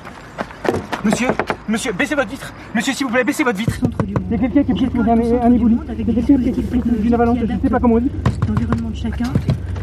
[1.05, 1.29] Monsieur?
[1.73, 4.63] Monsieur, baissez votre vitre Monsieur, s'il vous plaît, baissez votre vitre Il y a quelqu'un
[4.75, 5.79] qui est un, un éboulis.
[5.89, 8.11] Il y a quelqu'un qui est avalanche, je sais pas comment on dit.
[8.47, 9.25] l'environnement de chacun.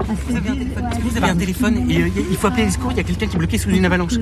[0.07, 2.91] Vous avez un téléphone, vous avez un téléphone et euh, il faut appeler les secours,
[2.91, 4.13] il y a quelqu'un qui est bloqué sous une avalanche.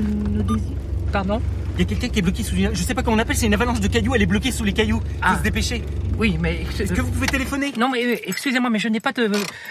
[1.12, 1.42] Pardon?
[1.76, 2.74] Il y a quelqu'un qui est bloqué sous une...
[2.74, 4.64] Je sais pas comment on appelle, c'est une avalanche de cailloux, elle est bloquée sous
[4.64, 5.02] les cailloux.
[5.22, 5.84] Faut se dépêcher.
[6.18, 6.62] Oui, mais...
[6.80, 7.74] Est-ce que vous pouvez téléphoner?
[7.78, 9.30] Non, mais euh, excusez-moi, mais je n'ai pas de,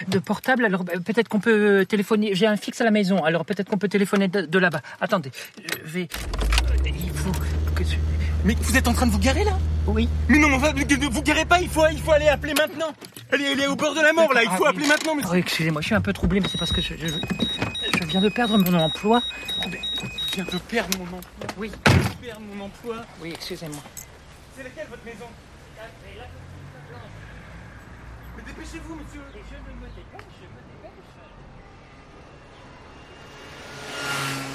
[0.08, 2.34] de portable, alors euh, peut-être qu'on peut téléphoner.
[2.34, 4.82] J'ai un fixe à la maison, alors peut-être qu'on peut téléphoner de, de là-bas.
[5.00, 5.30] Attendez,
[5.84, 6.08] je vais...
[6.84, 7.32] euh, Il faut
[7.76, 7.84] que...
[8.44, 10.08] Mais vous êtes en train de vous garer là Oui.
[10.28, 12.92] Mais non, mais enfin, ne vous garez pas, il faut, il faut aller appeler maintenant.
[13.32, 15.14] Elle est, elle est au bord de la mort là, il faut Ah, appeler maintenant.
[15.14, 15.30] monsieur.
[15.32, 18.20] Oh, excusez-moi, je suis un peu troublé, mais c'est parce que je, je, je viens
[18.20, 19.20] de perdre mon emploi.
[19.64, 21.20] Je viens de perdre mon emploi.
[21.58, 21.70] Oui.
[21.86, 22.96] Je viens de perdre mon emploi.
[23.22, 23.82] Oui, excusez-moi.
[24.56, 25.26] C'est laquelle votre maison
[28.36, 29.20] Mais dépêchez-vous, monsieur.
[29.32, 30.60] je ne me dépêche, je me
[34.36, 34.45] dépêche.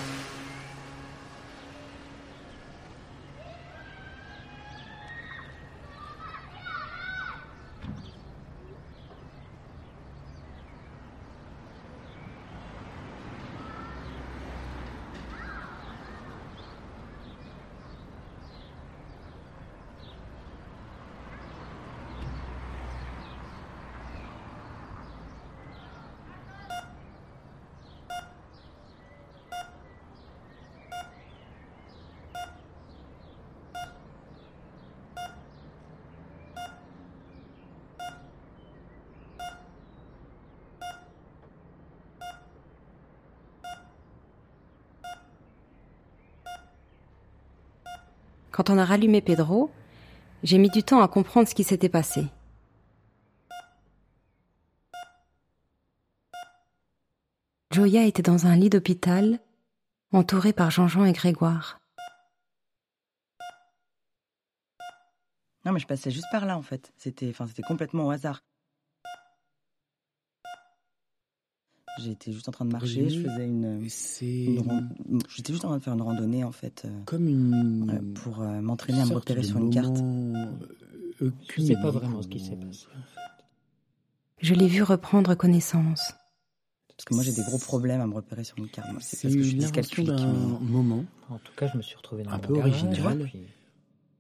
[48.52, 49.72] Quand on a rallumé Pedro,
[50.44, 52.26] j'ai mis du temps à comprendre ce qui s'était passé.
[57.72, 59.40] Joya était dans un lit d'hôpital,
[60.12, 61.80] entourée par Jean-Jean et Grégoire.
[65.64, 66.92] Non, mais je passais juste par là, en fait.
[66.98, 68.42] C'était, c'était complètement au hasard.
[72.00, 73.86] J'étais juste en train de marcher, je faisais une.
[75.36, 76.84] J'étais juste en train de faire une randonnée, en fait.
[76.86, 77.84] euh, Comme une.
[77.86, 79.98] voilà, pour euh, m'entraîner à me repérer sur une carte.
[81.22, 82.86] euh, Je sais pas vraiment ce qui s'est passé.
[84.40, 86.16] Je l'ai vu reprendre connaissance.
[86.98, 88.90] Parce que moi, j'ai des gros problèmes à me repérer sur une carte.
[88.92, 90.08] Moi, C'est parce que je suis dyscalculique.
[90.12, 91.04] d'un moment.
[91.30, 93.30] En tout cas, je me suis retrouvé dans Un peu original.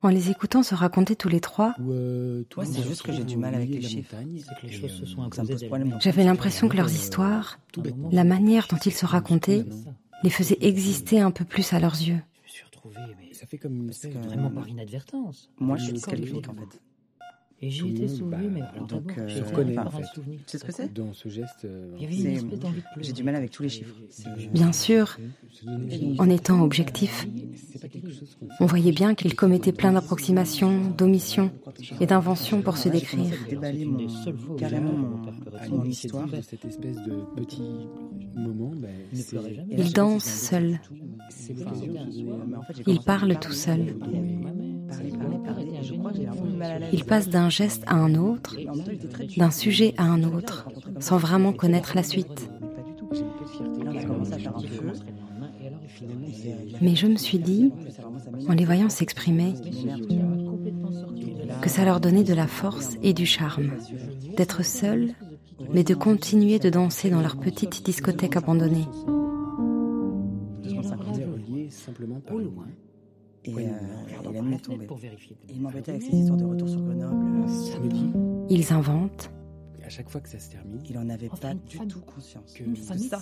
[0.03, 3.37] En les écoutant se raconter tous les trois, euh, Ouais, c'est juste que j'ai du
[3.37, 4.15] mal avec les chiffres.
[4.15, 8.09] euh, j'avais l'impression que leurs histoires, tout bêtement.
[8.11, 9.63] la manière dont ils se racontaient,
[10.23, 12.19] les faisaient exister un peu plus à leurs yeux.
[12.41, 15.49] Je me suis retrouvé, mais Ça fait comme une espèce de- vraiment par inadvertance.
[15.59, 16.79] Moi, je suis le- en fait.
[17.63, 19.85] Et j'ai été sauvé, bah, mais alors donc, d'abord, euh, j'ai je été reconnais, par
[19.85, 20.05] en un fait.
[20.15, 20.39] souvenir.
[20.39, 21.65] Tu sais ce que c'est Dans ce geste.
[21.65, 21.95] euh.
[22.99, 23.93] J'ai du mal avec tous les chiffres.
[24.51, 25.17] Bien sûr,
[26.17, 27.27] en étant objectif,
[28.59, 31.51] on voyait bien qu'il commettait plein d'approximations, d'omissions
[31.99, 33.25] et d'inventions pour se décrire.
[33.85, 36.27] Mon, carrément mon, mon histoire.
[36.27, 37.61] de cette espèce de petit
[38.35, 38.89] moment, ben,
[39.77, 40.79] Il danse seul.
[42.87, 43.93] Il parle tout seul.
[46.91, 48.57] Il passe d'un geste à un autre,
[49.37, 50.67] d'un sujet à un autre,
[50.99, 52.49] sans vraiment connaître la suite.
[56.81, 57.71] Mais je me suis dit,
[58.47, 59.53] en les voyant s'exprimer,
[61.61, 63.71] que ça leur donnait de la force et du charme,
[64.35, 65.13] d'être seuls,
[65.73, 68.87] mais de continuer de danser dans leur petite discothèque abandonnée.
[73.43, 73.57] Et, euh,
[74.33, 74.85] et nuit est tombée.
[74.85, 77.25] Et il m'embêtait avec ses histoires de retour sur Grenoble.
[77.47, 79.31] euh, Ils inventent,
[79.83, 82.53] À chaque fois que ça se termine, Il en avait pas du tout conscience.
[82.53, 83.19] que de ça.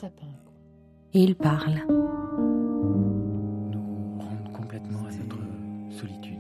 [1.14, 1.82] et ils parlent.
[3.72, 5.40] nous rendre complètement à notre
[5.98, 6.38] solitude.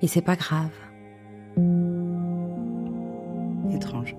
[0.00, 0.70] Et c'est pas grave.
[3.74, 4.16] Étrange.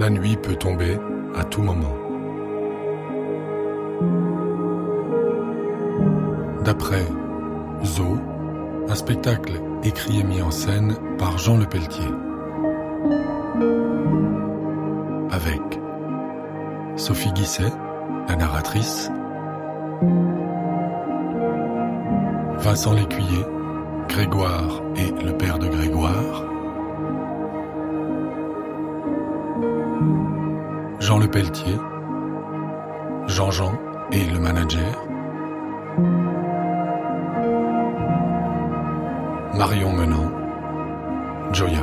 [0.00, 0.98] La nuit peut tomber
[1.36, 1.94] à tout moment.
[6.64, 7.04] D'après
[7.84, 8.18] Zo,
[8.88, 9.52] un spectacle
[9.84, 12.08] écrit et mis en scène par Jean Le Pelletier.
[15.30, 15.62] Avec
[16.96, 17.72] Sophie Guisset,
[18.28, 19.10] la narratrice,
[22.58, 23.44] Vincent Lécuyer,
[24.08, 26.53] Grégoire et le père de Grégoire,
[31.04, 31.78] Jean Le Pelletier,
[33.26, 33.78] Jean-Jean
[34.10, 35.04] et le manager,
[39.54, 40.32] Marion Menant,
[41.52, 41.82] Joya.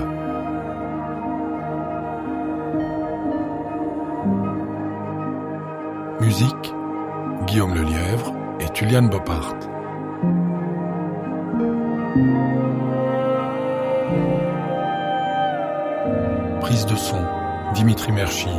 [6.19, 6.74] Musique,
[7.45, 9.53] Guillaume Lelièvre et Tuliane Bopart.
[16.61, 17.24] Prise de son,
[17.76, 18.49] Dimitri Merchi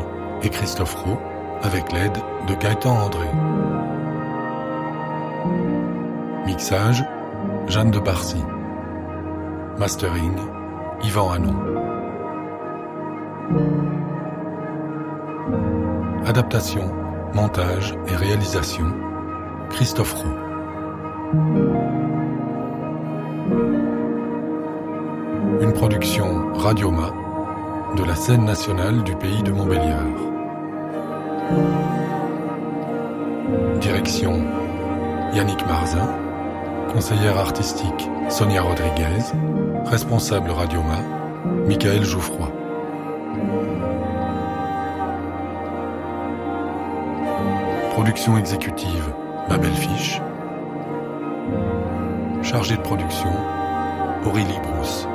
[0.43, 1.18] et Christophe Rowe,
[1.62, 2.18] avec l'aide
[2.49, 3.28] de Gaëtan André.
[6.47, 7.05] Mixage,
[7.68, 8.43] Jeanne de Barcy.
[9.78, 10.36] Mastering,
[11.05, 11.57] Yvan Hanon.
[16.26, 16.90] Adaptation,
[17.34, 18.86] montage et réalisation,
[19.70, 20.36] Christophe Roux.
[25.61, 27.12] Une production Radioma
[27.97, 30.31] de la scène nationale du pays de Montbéliard.
[33.80, 34.45] Direction
[35.34, 36.09] Yannick Marzin,
[36.93, 39.32] conseillère artistique Sonia Rodriguez,
[39.86, 40.99] responsable Radioma
[41.66, 42.49] Michael Jouffroy.
[47.93, 49.12] Production exécutive
[49.49, 50.20] Babel Fiche.
[52.43, 53.30] Chargé de production
[54.24, 55.07] Aurélie Brousse.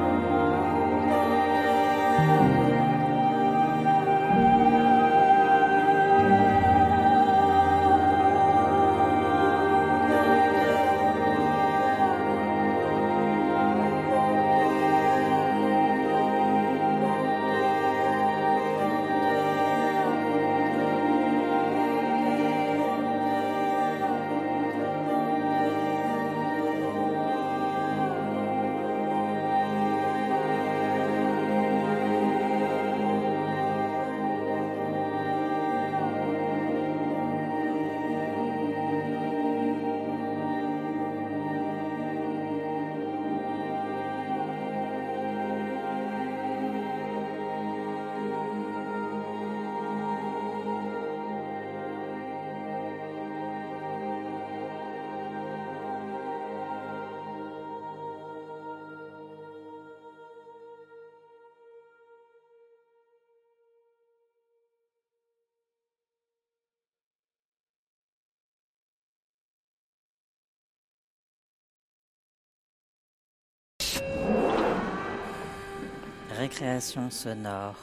[76.48, 77.76] Récréation sonore.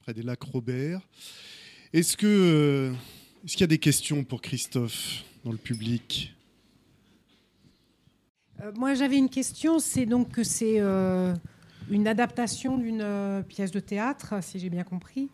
[0.00, 1.02] près des lacs Robert.
[1.92, 2.94] Est-ce que euh,
[3.44, 6.34] est-ce qu'il y a des questions pour Christophe dans le public?
[8.62, 9.80] Euh, moi, j'avais une question.
[9.80, 11.34] C'est donc que c'est euh,
[11.90, 15.28] une adaptation d'une euh, pièce de théâtre, si j'ai bien compris.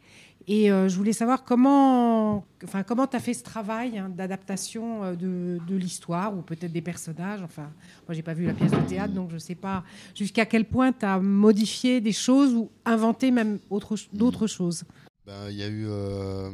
[0.51, 5.05] Et euh, je voulais savoir comment enfin, comment tu as fait ce travail hein, d'adaptation
[5.05, 7.42] euh, de, de l'histoire ou peut-être des personnages.
[7.42, 7.70] Enfin,
[8.07, 9.84] moi, j'ai pas vu la pièce de théâtre, donc je ne sais pas
[10.14, 14.84] jusqu'à quel point tu as modifié des choses ou inventé même autre, d'autres choses.
[15.26, 15.84] Ben, Il y a eu.
[15.86, 16.49] euh,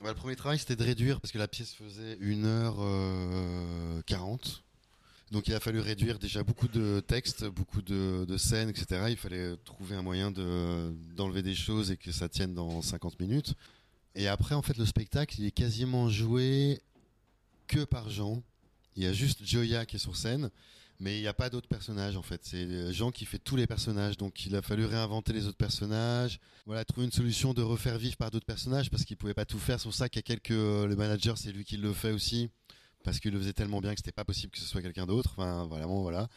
[0.00, 4.60] bah, le premier travail, c'était de réduire parce que la pièce faisait 1h40.
[5.30, 9.06] Donc il a fallu réduire déjà beaucoup de textes, beaucoup de, scènes, etc.
[9.08, 13.18] Il fallait trouver un moyen de- d'enlever des choses et que ça tienne dans 50
[13.20, 13.54] minutes.
[14.14, 16.80] Et après, en fait, le spectacle, il est quasiment joué
[17.66, 18.42] que par Jean.
[18.96, 20.50] Il y a juste Joya qui est sur scène,
[21.00, 22.40] mais il n'y a pas d'autres personnages en fait.
[22.44, 26.38] C'est Jean qui fait tous les personnages, donc il a fallu réinventer les autres personnages.
[26.66, 29.58] Voilà, trouver une solution de refaire vivre par d'autres personnages parce qu'il pouvait pas tout
[29.58, 29.80] faire.
[29.80, 32.50] C'est pour ça qu'il y a quelques le manager, c'est lui qui le fait aussi
[33.04, 35.34] parce qu'il le faisait tellement bien que c'était pas possible que ce soit quelqu'un d'autre.
[35.36, 36.28] Enfin, vraiment, voilà.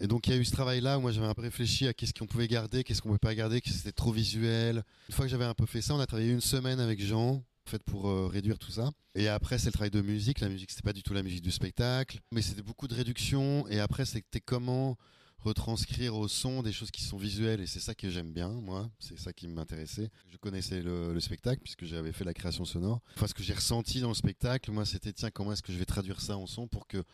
[0.00, 1.94] Et donc il y a eu ce travail-là où moi j'avais un peu réfléchi à
[1.94, 4.82] qu'est-ce qu'on pouvait garder, qu'est-ce qu'on pouvait pas garder, que c'était trop visuel.
[5.08, 7.20] Une fois que j'avais un peu fait ça, on a travaillé une semaine avec Jean
[7.20, 8.90] en pour euh, réduire tout ça.
[9.14, 10.40] Et après c'est le travail de musique.
[10.40, 13.66] La musique c'était pas du tout la musique du spectacle, mais c'était beaucoup de réduction.
[13.68, 14.96] Et après c'était comment
[15.44, 18.90] retranscrire au son des choses qui sont visuelles et c'est ça que j'aime bien moi
[18.98, 20.10] c'est ça qui m'intéressait.
[20.28, 23.00] Je connaissais le, le spectacle puisque j'avais fait la création sonore.
[23.16, 25.78] Enfin ce que j'ai ressenti dans le spectacle moi c'était tiens comment est-ce que je
[25.78, 27.04] vais traduire ça en son pour que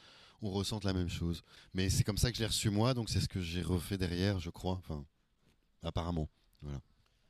[0.43, 1.43] on ressente la même chose.
[1.75, 3.99] Mais c'est comme ça que je l'ai reçu moi donc c'est ce que j'ai refait
[3.99, 5.05] derrière je crois enfin
[5.83, 6.29] apparemment.
[6.63, 6.81] Voilà.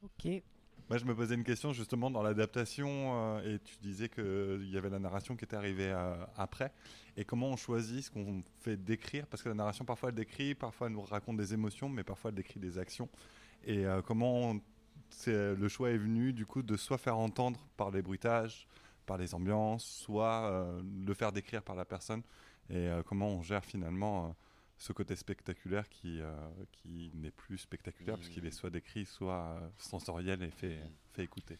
[0.02, 0.42] Ok.
[0.90, 4.76] Moi, je me posais une question justement dans l'adaptation, euh, et tu disais qu'il y
[4.76, 6.72] avait la narration qui était arrivée euh, après.
[7.16, 9.28] Et comment on choisit ce qu'on fait décrire?
[9.28, 12.30] Parce que la narration, parfois, elle décrit, parfois, elle nous raconte des émotions, mais parfois,
[12.30, 13.08] elle décrit des actions.
[13.64, 14.56] Et euh, comment
[15.28, 18.66] le choix est venu, du coup, de soit faire entendre par les bruitages,
[19.06, 22.22] par les ambiances, soit euh, le faire décrire par la personne.
[22.68, 24.28] Et euh, comment on gère finalement euh,
[24.80, 26.32] ce côté spectaculaire qui, euh,
[26.72, 30.80] qui n'est plus spectaculaire, puisqu'il est soit décrit, soit euh, sensoriel et fait,
[31.12, 31.58] fait écouter.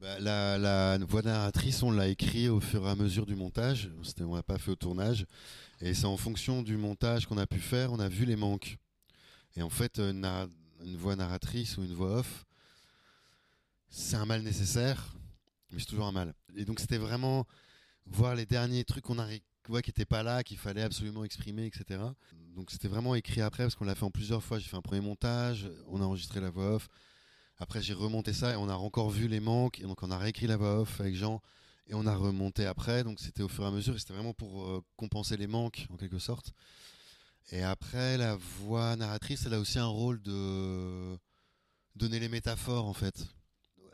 [0.00, 3.90] Bah, la, la voix narratrice, on l'a écrit au fur et à mesure du montage.
[4.20, 5.24] On l'a pas fait au tournage.
[5.80, 8.76] Et c'est en fonction du montage qu'on a pu faire, on a vu les manques.
[9.54, 10.50] Et en fait, une, narra-
[10.84, 12.44] une voix narratrice ou une voix off,
[13.88, 15.14] c'est un mal nécessaire,
[15.70, 16.34] mais c'est toujours un mal.
[16.56, 17.46] Et donc c'était vraiment
[18.06, 19.28] voir les derniers trucs qu'on a
[19.68, 22.00] ouais, qui n'étaient pas là, qu'il fallait absolument exprimer, etc.
[22.54, 24.58] Donc c'était vraiment écrit après, parce qu'on l'a fait en plusieurs fois.
[24.58, 26.88] J'ai fait un premier montage, on a enregistré la voix off.
[27.58, 29.80] Après, j'ai remonté ça et on a encore vu les manques.
[29.80, 31.40] Et donc, on a réécrit la voix off avec Jean
[31.88, 33.04] et on a remonté après.
[33.04, 35.96] Donc, c'était au fur et à mesure c'était vraiment pour euh, compenser les manques en
[35.96, 36.52] quelque sorte.
[37.50, 41.18] Et après, la voix narratrice, elle a aussi un rôle de
[41.96, 43.24] donner les métaphores en fait.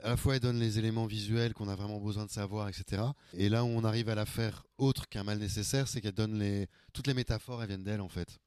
[0.05, 3.03] À la fois, elle donne les éléments visuels qu'on a vraiment besoin de savoir, etc.
[3.33, 6.67] Et là où on arrive à la faire autre qu'un mal nécessaire, c'est qu'elle donne
[6.93, 8.39] toutes les métaphores, elles viennent d'elle en fait.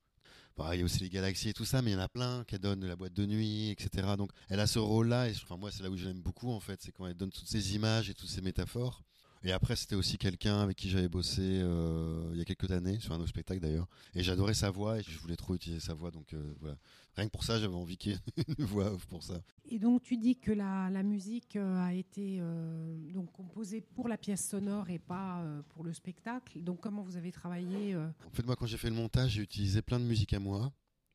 [0.72, 2.43] Il y a aussi les galaxies et tout ça, mais il y en a plein
[2.43, 4.08] qu'elle donne la boîte de nuit, etc.
[4.20, 6.60] Donc elle a ce rôle-là, et enfin, moi c'est là où je l'aime beaucoup en
[6.60, 9.03] fait, c'est quand elle donne toutes ces images et toutes ces métaphores.
[9.43, 12.99] Et après c'était aussi quelqu'un avec qui j'avais bossé euh, il y a quelques années,
[12.99, 15.95] sur un autre spectacle d'ailleurs, et j'adorais sa voix et je voulais trop utiliser sa
[15.95, 16.78] voix, donc euh, voilà.
[17.18, 19.41] Rien que pour ça j'avais envie qu'il y ait une voix off pour ça.
[19.68, 24.07] Et donc tu dis que la, la musique euh, a été euh, donc composée pour
[24.07, 26.61] la pièce sonore et pas euh, pour le spectacle.
[26.63, 29.41] Donc comment vous avez travaillé euh, En fait, moi, quand j'ai fait le montage, j'ai
[29.41, 30.72] utilisé plein de musique à moi,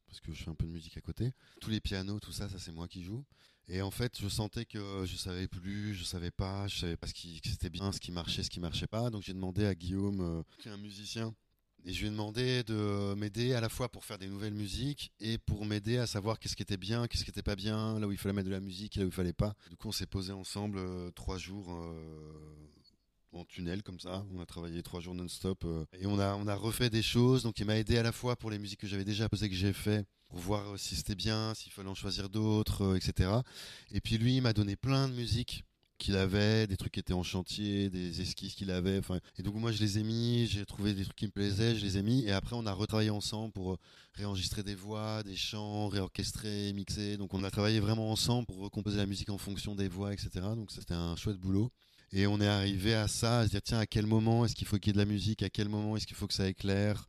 [0.06, 1.32] parce que je fais un peu de musique à côté.
[1.60, 3.24] Tous les pianos, tout ça, ça c'est moi qui joue.
[3.68, 7.06] Et en fait, je sentais que je savais plus, je savais pas, je savais pas
[7.06, 9.08] ce qui c'était bien, ce qui marchait, ce qui marchait pas.
[9.08, 11.32] Donc j'ai demandé à Guillaume, qui est un musicien,
[11.84, 15.12] et je lui ai demandé de m'aider à la fois pour faire des nouvelles musiques
[15.20, 18.06] et pour m'aider à savoir qu'est-ce qui était bien, qu'est-ce qui était pas bien, là
[18.06, 19.54] où il fallait mettre de la musique, et là où il fallait pas.
[19.70, 22.62] Du coup, on s'est posé ensemble euh, trois jours euh,
[23.32, 24.24] en tunnel comme ça.
[24.32, 27.42] On a travaillé trois jours non-stop euh, et on a on a refait des choses.
[27.42, 29.56] Donc il m'a aidé à la fois pour les musiques que j'avais déjà posées que
[29.56, 33.30] j'ai fait pour voir si c'était bien, s'il fallait en choisir d'autres, etc.
[33.90, 35.64] Et puis lui, il m'a donné plein de musiques
[36.02, 38.98] qu'il avait, des trucs qui étaient en chantier, des esquisses qu'il avait.
[38.98, 41.76] Enfin, et donc moi je les ai mis, j'ai trouvé des trucs qui me plaisaient,
[41.76, 42.24] je les ai mis.
[42.24, 43.78] Et après on a retravaillé ensemble pour euh,
[44.14, 47.16] réenregistrer des voix, des chants, réorchestrer, mixer.
[47.16, 50.30] Donc on a travaillé vraiment ensemble pour recomposer la musique en fonction des voix, etc.
[50.56, 51.70] Donc c'était un chouette boulot.
[52.12, 54.66] Et on est arrivé à ça, à se dire tiens à quel moment est-ce qu'il
[54.66, 56.48] faut qu'il y ait de la musique, à quel moment est-ce qu'il faut que ça
[56.48, 57.08] éclaire?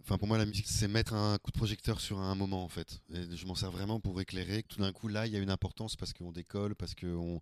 [0.00, 2.68] Enfin pour moi la musique c'est mettre un coup de projecteur sur un moment en
[2.68, 3.00] fait.
[3.12, 4.62] Et je m'en sers vraiment pour éclairer.
[4.62, 7.40] Tout d'un coup là il y a une importance parce qu'on décolle, parce qu'on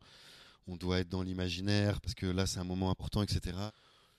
[0.66, 3.56] on doit être dans l'imaginaire, parce que là c'est un moment important, etc.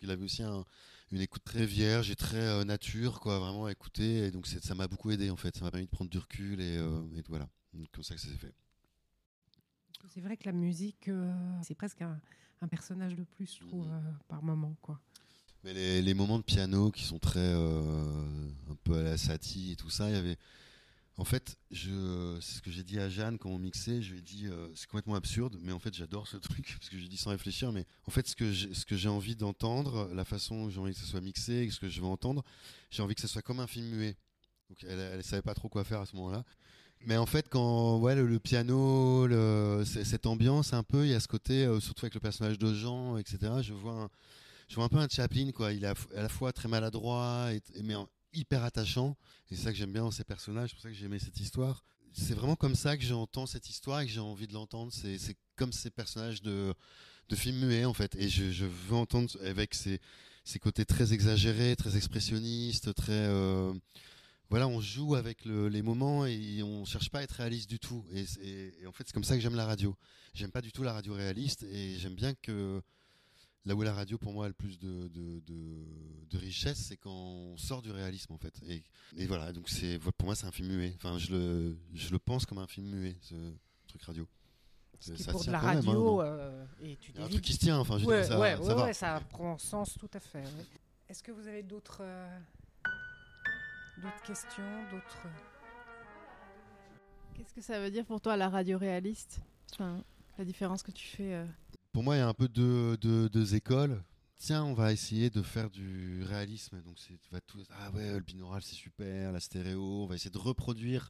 [0.01, 0.65] Il avait aussi un-
[1.11, 4.25] une écoute très vierge et très euh, nature, quoi, vraiment à écouter.
[4.25, 5.55] Et donc ça m'a beaucoup aidé en fait.
[5.55, 7.47] Ça m'a permis de prendre du recul et, euh, et voilà.
[7.73, 8.53] Donc, comme ça que ça s'est fait.
[10.09, 11.33] C'est vrai que la musique, euh,
[11.63, 12.19] c'est presque un,
[12.61, 14.75] un personnage de plus, je trouve, euh, par moment.
[14.81, 14.99] Quoi.
[15.63, 19.75] Mais les, les moments de piano qui sont très un peu à la Satie et
[19.75, 20.37] tout ça, il y avait
[21.19, 24.03] En fait, je, c'est ce que j'ai dit à Jeanne quand on mixait.
[24.03, 26.89] Je lui ai dit, euh, c'est complètement absurde, mais en fait, j'adore ce truc parce
[26.89, 27.71] que j'ai dit sans réfléchir.
[27.71, 30.79] Mais en fait, ce que j'ai, ce que j'ai envie d'entendre, la façon dont j'ai
[30.79, 32.43] envie que ce soit mixé, ce que je veux entendre,
[32.91, 34.15] j'ai envie que ce soit comme un film muet.
[34.69, 36.43] Donc, elle, elle savait pas trop quoi faire à ce moment-là.
[37.05, 39.27] Mais en fait, quand ouais, le, le piano,
[39.85, 42.73] cette ambiance un peu, il y a ce côté, euh, surtout avec le personnage de
[42.73, 43.37] Jean, etc.
[43.61, 44.09] Je vois, un,
[44.67, 45.73] je vois un peu un Chaplin, quoi.
[45.73, 47.49] Il est à, la fois très maladroit,
[47.83, 49.17] mais en- hyper attachant.
[49.49, 50.69] Et c'est ça que j'aime bien dans ces personnages.
[50.69, 51.83] C'est pour ça que j'ai aimé cette histoire.
[52.13, 54.91] C'est vraiment comme ça que j'entends cette histoire et que j'ai envie de l'entendre.
[54.91, 55.17] C'est,
[55.55, 56.73] comme ces personnages de,
[57.29, 58.15] de films muets, en fait.
[58.15, 59.99] Et je, veux entendre avec ces,
[60.43, 63.73] ces côtés très exagérés, très expressionnistes, très, euh,
[64.49, 67.79] voilà, on joue avec le- les moments et on cherche pas à être réaliste du
[67.79, 68.05] tout.
[68.13, 68.25] Et,
[68.81, 69.95] et en fait, c'est comme ça que j'aime la radio.
[70.33, 72.81] J'aime pas du tout la radio réaliste et j'aime bien que
[73.67, 75.85] là où la radio pour moi a le plus de, de, de,
[76.29, 78.53] de richesse, c'est quand on sort du réalisme en fait.
[78.67, 78.83] Et,
[79.17, 80.93] et voilà, donc c'est pour moi c'est un film muet.
[80.95, 83.35] Enfin, je le, je le pense comme un film muet, ce
[83.87, 84.27] truc radio.
[84.99, 87.11] Ce qui Ça pour de tient la quand même, hein, radio, non euh, et tu
[87.11, 88.73] Il y a un truc qui se tient, enfin, je ouais, ça- ouais, ça ouais,
[88.73, 88.85] va.
[88.85, 90.39] ouais, ça prend sens tout à fait.
[90.41, 90.65] ouais.
[91.09, 92.39] Est-ce que vous avez d'autres euh,
[94.01, 95.27] d'autres questions, d'autres
[97.35, 99.39] Qu'est-ce que ça veut dire pour toi la radio réaliste?
[99.73, 100.03] Enfin,
[100.39, 101.33] la différence que tu fais.
[101.35, 101.45] euh,
[101.91, 104.03] Pour moi, il y a un peu deux, écoles.
[104.37, 106.81] Tiens, on va essayer de faire du réalisme.
[106.83, 107.63] Donc, c'est vas tout.
[107.71, 110.03] Ah ouais, le binaural, c'est super, la stéréo.
[110.03, 111.09] On va essayer de reproduire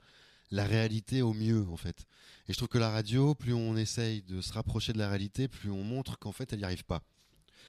[0.49, 2.05] la réalité au mieux, en fait.
[2.47, 5.47] Et je trouve que la radio, plus on essaye de se rapprocher de la réalité,
[5.49, 7.03] plus on montre qu'en fait, elle n'y arrive pas.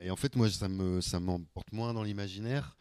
[0.01, 2.77] Et en fait, moi, ça me, ça m'emporte moins dans l'imaginaire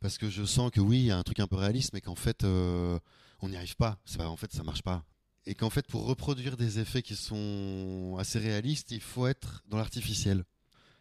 [0.00, 2.00] parce que je sens que oui, il y a un truc un peu réaliste, mais
[2.00, 2.98] qu'en fait, euh,
[3.40, 3.98] on n'y arrive pas.
[4.16, 5.04] Pas, en fait, ça marche pas.
[5.46, 9.78] Et qu'en fait, pour reproduire des effets qui sont assez réalistes, il faut être dans
[9.78, 10.44] l'artificiel.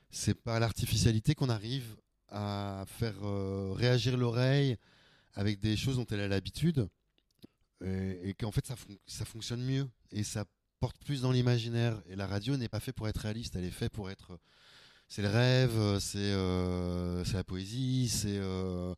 [0.09, 1.97] C'est par l'artificialité qu'on arrive
[2.29, 4.77] à faire euh, réagir l'oreille
[5.33, 6.87] avec des choses dont elle a l'habitude
[7.83, 10.45] et, qu'en fait ça, fon- ça fonctionne mieux et ça
[10.79, 12.01] porte plus dans l'imaginaire.
[12.07, 14.39] Et la radio n'est pas fait pour être réaliste, elle est faite pour être.
[15.09, 18.93] C'est le rêve, c'est euh, c'est la poésie, c'est euh,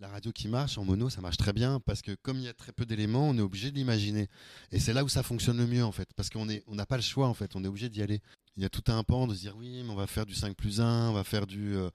[0.00, 2.48] la radio qui marche en mono, ça marche très bien parce que comme il y
[2.48, 4.28] a très peu d'éléments, on est obligé de l'imaginer.
[4.72, 6.86] Et c'est là où ça fonctionne le mieux en fait, parce qu'on est, on n'a
[6.86, 8.20] pas le choix en fait, on est obligé d'y aller.
[8.56, 10.34] Il y a tout un pan de se dire oui, mais on va faire du
[10.34, 11.90] 5 plus 1, on va faire du euh,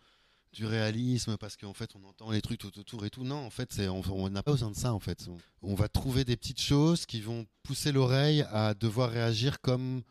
[0.53, 3.23] du réalisme parce qu'en fait on entend les trucs tout autour et tout.
[3.23, 5.27] Non, en fait, c'est on n'a pas besoin de ça en fait.
[5.61, 10.03] On va trouver des petites choses qui vont pousser l'oreille à devoir réagir comme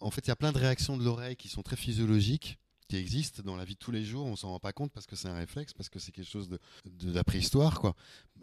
[0.00, 2.58] en fait, il y a plein de réactions de l'oreille qui sont très physiologiques,
[2.88, 4.26] qui existent dans la vie de tous les jours.
[4.26, 6.48] On s'en rend pas compte parce que c'est un réflexe, parce que c'est quelque chose
[6.48, 7.94] de, de la préhistoire, quoi.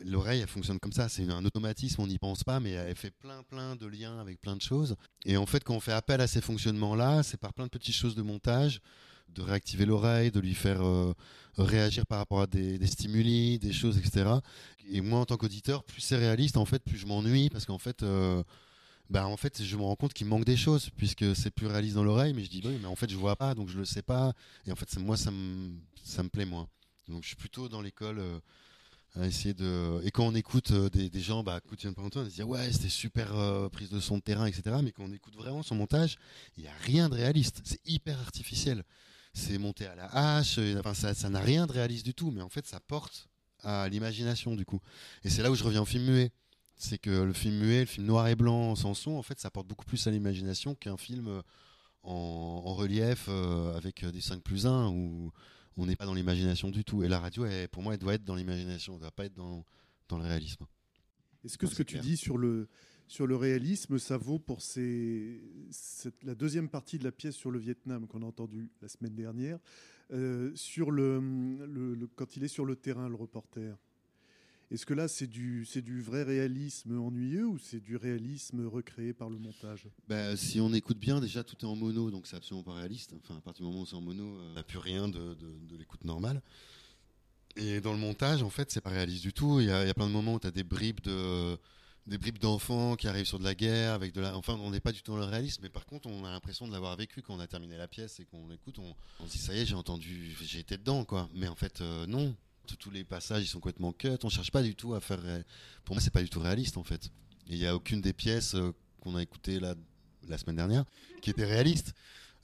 [0.03, 1.09] L'oreille, elle fonctionne comme ça.
[1.09, 4.39] C'est un automatisme, on n'y pense pas, mais elle fait plein, plein de liens avec
[4.41, 4.95] plein de choses.
[5.25, 7.95] Et en fait, quand on fait appel à ces fonctionnements-là, c'est par plein de petites
[7.95, 8.81] choses de montage,
[9.29, 11.13] de réactiver l'oreille, de lui faire euh,
[11.57, 14.25] réagir par rapport à des, des stimuli, des choses, etc.
[14.89, 17.77] Et moi, en tant qu'auditeur, plus c'est réaliste, en fait, plus je m'ennuie parce qu'en
[17.77, 18.43] fait, euh,
[19.11, 21.95] bah en fait, je me rends compte qu'il manque des choses puisque c'est plus réaliste
[21.95, 23.77] dans l'oreille, mais je dis bah oui, mais en fait, je vois pas, donc je
[23.77, 24.33] le sais pas.
[24.65, 26.67] Et en fait, moi, ça me ça me plaît moins.
[27.09, 28.19] Donc, je suis plutôt dans l'école.
[28.19, 28.39] euh,
[29.15, 32.21] à essayer de et quand on écoute euh, des, des gens bah écoute Yann Parenton,
[32.21, 35.03] on se dit ouais c'était super euh, prise de son de terrain etc mais quand
[35.03, 36.17] on écoute vraiment son montage
[36.57, 38.83] il y a rien de réaliste c'est hyper artificiel
[39.33, 40.05] c'est monté à la
[40.37, 42.79] hache euh, enfin ça ça n'a rien de réaliste du tout mais en fait ça
[42.79, 43.27] porte
[43.63, 44.79] à l'imagination du coup
[45.25, 46.31] et c'est là où je reviens au film muet
[46.81, 49.49] c'est que le film muet le film noir et blanc sans son en fait ça
[49.51, 51.41] porte beaucoup plus à l'imagination qu'un film euh,
[52.03, 55.31] en, en relief euh, avec des 5 plus 1 où
[55.77, 57.01] on n'est pas dans l'imagination du tout.
[57.03, 59.25] Et la radio, elle, pour moi, elle doit être dans l'imagination, elle ne doit pas
[59.25, 59.63] être dans,
[60.09, 60.65] dans le réalisme.
[61.45, 62.67] Est-ce que ce que tu dis sur le,
[63.07, 65.41] sur le réalisme, ça vaut pour ces,
[65.71, 69.15] cette- la deuxième partie de la pièce sur le Vietnam qu'on a entendue la semaine
[69.15, 69.59] dernière,
[70.11, 71.19] euh, sur le,
[71.65, 73.77] le- le- quand il est sur le terrain, le reporter?
[74.71, 79.13] Est-ce que là, c'est du, c'est du vrai réalisme ennuyeux ou c'est du réalisme recréé
[79.13, 79.87] par le montage?
[80.07, 83.13] Bah, si on écoute bien, déjà tout est en mono, donc c'est absolument pas réaliste.
[83.21, 85.33] Enfin, à partir du moment où c'est en mono, euh, on n'a plus rien de,
[85.35, 86.41] de- de l'écoute normale.
[87.57, 89.59] Et dans le montage, en fait, c'est pas réaliste du tout.
[89.59, 91.57] Il y a, il y a plein de moments où tu as des bribes de
[92.07, 94.79] des bribes d'enfants qui arrivent sur de la guerre avec de la enfin on n'est
[94.79, 97.21] pas du tout dans le réalisme mais par contre on a l'impression de l'avoir vécu
[97.21, 99.59] quand on a terminé la pièce et qu'on l'écoute on, on se dit ça y
[99.59, 102.35] est j'ai entendu j'ai été dedans quoi mais en fait euh, non
[102.67, 105.19] Tous- les passages ils sont complètement cut on cherche pas du tout à faire
[105.85, 107.09] pour moi c'est pas du tout réaliste en fait
[107.47, 109.75] il y a aucune des pièces euh, qu'on a écoutées là
[110.27, 110.85] la semaine dernière
[111.21, 111.93] qui était réaliste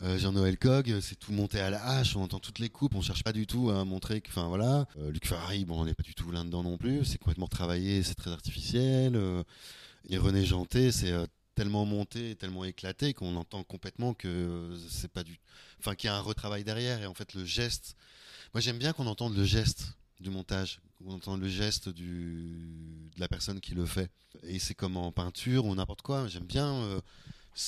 [0.04, 3.02] euh, Jean-Noël Cog, c'est tout monté à la hache, on entend toutes les coupes, on
[3.02, 4.86] cherche pas du tout à montrer que, enfin voilà.
[5.00, 8.04] Euh, Luc Ferrari, bon, on n'est pas du tout là-dedans non plus, c'est complètement travaillé,
[8.04, 9.20] c'est très artificiel.
[10.08, 11.16] et René Janté, c'est
[11.58, 15.40] tellement monté, tellement éclaté qu'on entend complètement que c'est pas du,
[15.80, 17.96] enfin qu'il y a un retravail derrière et en fait le geste.
[18.54, 20.82] Moi j'aime bien qu'on entende le geste du montage.
[21.06, 24.10] On entend le geste de la personne qui le fait.
[24.44, 26.28] Et c'est comme en peinture ou n'importe quoi.
[26.28, 27.02] J'aime bien euh,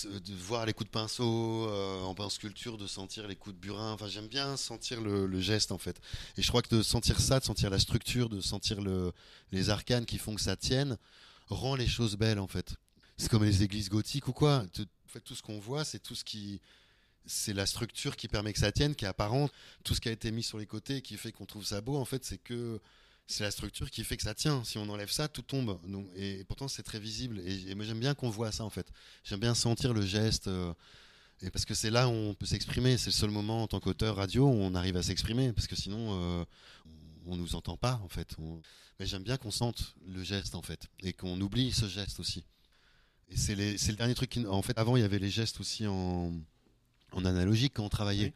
[0.06, 3.94] de voir les coups de pinceau, euh, en sculpture, de sentir les coups de burin.
[3.94, 6.00] Enfin, j'aime bien sentir le, geste en fait.
[6.38, 9.12] Et je crois que de sentir ça, de sentir la structure, de sentir le,
[9.52, 10.98] les arcanes qui font que ça tienne,
[11.48, 12.76] rend les choses belles en fait.
[13.18, 14.66] C'est comme les églises gothiques ou quoi.
[14.74, 16.62] Tout ce qu'on voit, c'est tout ce qui
[17.30, 19.51] c'est la structure qui permet que ça tienne, qui est apparente.
[19.84, 21.95] Tout ce qui a été mis sur les côtés, qui fait qu'on trouve ça beau,
[21.95, 22.81] en fait, c'est que
[23.27, 24.64] c'est la structure qui fait que ça tient.
[24.64, 25.80] Si on enlève ça, tout tombe.
[26.15, 27.39] Et, pourtant, c'est très visible.
[27.45, 28.91] Et, moi, j'aime bien qu'on voit ça, en fait.
[29.23, 30.47] J'aime bien sentir le geste.
[30.47, 30.73] euh,
[31.41, 32.97] et parce que c'est là où on peut s'exprimer.
[32.97, 35.53] C'est le seul moment en tant qu'auteur radio où on arrive à s'exprimer.
[35.53, 36.45] Parce que sinon, euh,
[37.27, 38.35] on nous entend pas, en fait.
[38.99, 40.88] Mais j'aime bien qu'on sente le geste, en fait.
[41.01, 42.43] Et qu'on oublie ce geste aussi.
[43.35, 44.39] C'est le dernier truc.
[44.49, 46.34] En fait, avant, il y avait les gestes aussi en,
[47.14, 48.34] en analogique quand on travaillait.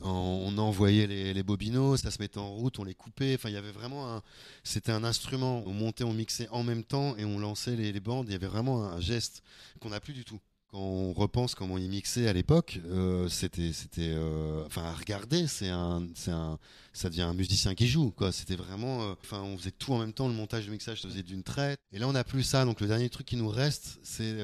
[0.00, 3.34] On envoyait les, les bobinos, ça se mettait en route, on les coupait.
[3.34, 4.22] Enfin, il y avait vraiment un.
[4.64, 5.62] C'était un instrument.
[5.66, 8.26] On montait, on mixait en même temps et on lançait les, les bandes.
[8.28, 9.42] Il y avait vraiment un geste
[9.80, 10.40] qu'on n'a plus du tout.
[10.72, 15.46] Quand on repense comment ils mixaient à l'époque, euh, c'était, c'était, euh, enfin, à regarder,
[15.46, 16.58] c'est un, c'est un,
[16.94, 18.32] ça devient un musicien qui joue, quoi.
[18.32, 21.08] C'était vraiment, euh, enfin, on faisait tout en même temps, le montage, le mixage se
[21.08, 21.78] faisait d'une traite.
[21.92, 22.64] Et là, on n'a plus ça.
[22.64, 24.34] Donc, le dernier truc qui nous reste, c'est,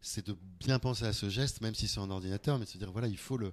[0.00, 2.78] c'est de bien penser à ce geste, même si c'est en ordinateur, mais de se
[2.78, 3.52] dire, voilà, il faut le,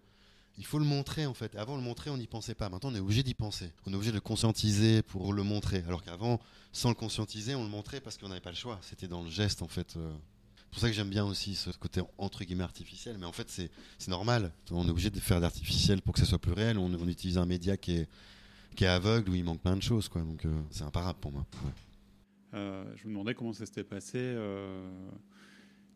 [0.58, 1.56] il faut le montrer en fait.
[1.56, 2.70] Avant le montrer, on n'y pensait pas.
[2.70, 3.72] Maintenant, on est obligé d'y penser.
[3.86, 5.84] On est obligé de le conscientiser pour le montrer.
[5.88, 6.40] Alors qu'avant,
[6.72, 8.80] sans le conscientiser, on le montrait parce qu'on n'avait pas le choix.
[8.82, 9.96] C'était dans le geste en fait.
[9.98, 10.12] euh.
[10.58, 13.18] C'est pour ça que j'aime bien aussi ce côté entre guillemets artificiel.
[13.18, 13.72] Mais en fait, c'est
[14.10, 14.52] normal.
[14.72, 16.78] On est obligé de faire d'artificiel pour que ça soit plus réel.
[16.78, 18.10] On, utilise un média qui est,
[18.76, 20.10] qui est aveugle où il manque plein de choses.
[20.10, 20.22] Quoi.
[20.24, 21.46] Donc euh, c'est imparable pour moi.
[22.54, 24.90] Euh, je me demandais comment ça s'était passé euh,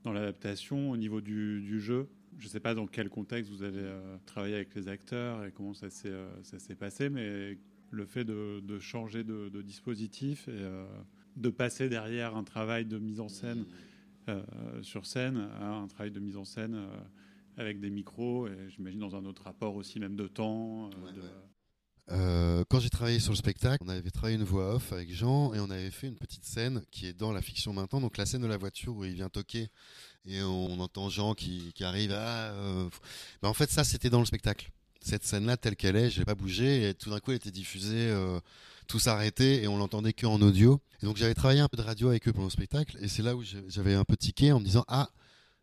[0.03, 2.07] dans l'adaptation au niveau du, du jeu.
[2.39, 5.51] Je ne sais pas dans quel contexte vous avez euh, travaillé avec les acteurs et
[5.51, 7.57] comment ça s'est euh, passé, mais
[7.91, 10.85] le fait de, de changer de, de dispositif et euh,
[11.37, 13.65] de passer derrière un travail de mise en scène
[14.81, 16.79] sur scène à un travail de mise en scène
[17.57, 20.89] avec des micros et j'imagine dans un autre rapport aussi même de temps.
[21.15, 21.21] de-
[22.11, 25.53] Euh, quand j'ai travaillé sur le spectacle, on avait travaillé une voix off avec Jean
[25.53, 28.01] et on avait fait une petite scène qui est dans la fiction maintenant.
[28.01, 29.69] Donc la scène de la voiture où il vient toquer
[30.25, 32.11] et on entend Jean qui, qui arrive.
[32.11, 32.89] Ah, euh,
[33.41, 34.71] ben, en fait, ça c'était dans le spectacle.
[35.01, 38.09] Cette scène-là, telle qu'elle est, j'ai pas bougé et tout d'un coup, elle était diffusée,
[38.09, 38.39] euh,
[38.87, 40.81] tout s'arrêtait et on l'entendait que en audio.
[41.01, 43.23] Et donc j'avais travaillé un peu de radio avec eux pendant le spectacle et c'est
[43.23, 45.09] là où j'avais un peu tiqué en me disant ah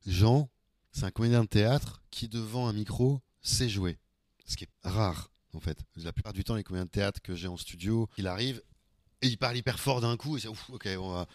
[0.07, 0.49] Jean,
[0.93, 3.99] c'est un comédien de théâtre qui devant un micro sait jouer,
[4.47, 5.79] ce qui est rare en fait.
[5.97, 8.63] La plupart du temps, les comédiens de théâtre que j'ai en studio, il arrive
[9.23, 11.27] et il parle hyper fort d'un coup et c'est ouf, ok, on va,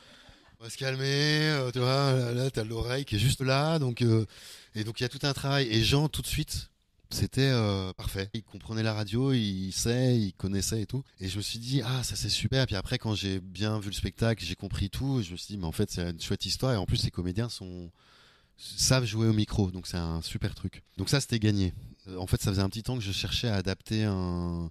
[0.69, 4.26] se calmer, euh, tu vois, là, là t'as l'oreille qui est juste là, donc euh,
[4.76, 5.68] et donc il y a tout un travail.
[5.69, 6.69] Et Jean, tout de suite,
[7.10, 8.30] c'était euh, parfait.
[8.34, 11.03] Il comprenait la radio, il sait, il connaissait et tout.
[11.19, 12.65] Et je me suis dit ah ça c'est super.
[12.65, 15.22] Puis après quand j'ai bien vu le spectacle, j'ai compris tout.
[15.22, 17.11] Je me suis dit mais en fait c'est une chouette histoire et en plus les
[17.11, 17.91] comédiens sont
[18.77, 20.84] savent jouer au micro, donc c'est un super truc.
[20.98, 21.73] Donc ça c'était gagné.
[22.07, 24.69] Euh, En fait ça faisait un petit temps que je cherchais à adapter un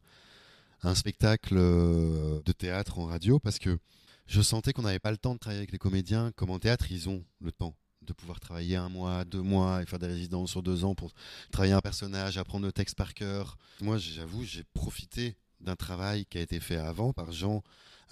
[0.82, 3.78] un spectacle euh, de théâtre en radio parce que
[4.26, 6.32] je sentais qu'on n'avait pas le temps de travailler avec les comédiens.
[6.36, 9.86] Comme en théâtre, ils ont le temps de pouvoir travailler un mois, deux mois et
[9.86, 11.12] faire des résidences sur deux ans pour
[11.52, 13.58] travailler un personnage, apprendre le texte par cœur.
[13.80, 17.62] Moi, j'avoue, j'ai profité d'un travail qui a été fait avant par Jean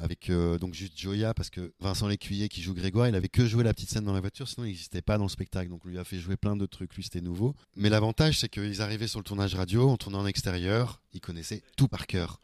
[0.00, 3.46] avec euh, donc juste Joya parce que Vincent Lécuyer qui joue Grégoire il avait que
[3.46, 5.68] joué la petite scène dans la voiture sinon il n'existait pas dans le spectacle.
[5.68, 7.54] Donc on lui a fait jouer plein de trucs lui c'était nouveau.
[7.76, 11.62] Mais l'avantage c'est qu'ils arrivaient sur le tournage radio on tournait en extérieur ils connaissaient
[11.76, 12.40] tout par cœur.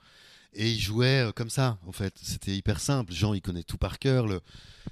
[0.52, 2.14] Et ils jouaient euh, comme ça en fait.
[2.22, 3.12] C'était hyper simple.
[3.12, 4.26] Jean il connaît tout par cœur.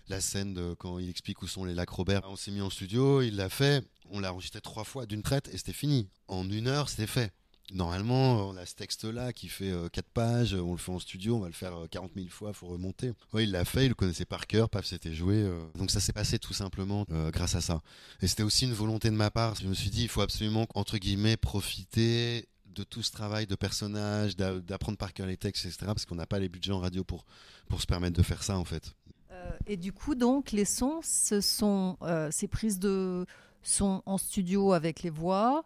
[0.08, 2.22] La scène quand il explique où sont les lacs Robert.
[2.24, 3.84] On s'est mis en studio il l'a fait.
[4.10, 6.08] On l'a enregistré trois fois d'une traite et c'était fini.
[6.28, 7.32] En une heure c'était fait
[7.72, 11.40] Normalement, on a ce texte-là qui fait 4 pages, on le fait en studio, on
[11.40, 13.12] va le faire euh, 40 000 fois, faut remonter.
[13.32, 15.36] Ouais, il l'a fait, il le connaissait par cœur, paf, c'était joué.
[15.36, 15.64] euh.
[15.78, 17.80] Donc ça s'est passé tout simplement euh, grâce à ça.
[18.20, 19.54] Et c'était aussi une volonté de ma part.
[19.54, 23.54] Je me suis dit, il faut absolument, entre guillemets, profiter de tout ce travail de
[23.54, 25.78] personnage, d'a- d'apprendre par cœur les textes, etc.
[25.86, 27.24] Parce qu'on n'a pas les budgets en radio pour,
[27.68, 28.94] pour se permettre de faire ça, en fait.
[29.30, 33.24] Euh, et du coup, donc, les sons, ce sont euh, ces prises de
[33.62, 35.64] son en studio avec les voix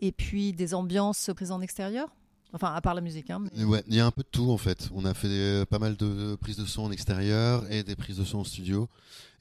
[0.00, 2.08] et puis des ambiances prises en extérieur?
[2.52, 3.30] Enfin, à part la musique.
[3.30, 4.88] Hein, il y a un peu de tout en fait.
[4.94, 8.16] On a fait euh, pas mal de prises de son en extérieur et des prises
[8.16, 8.88] de son en studio.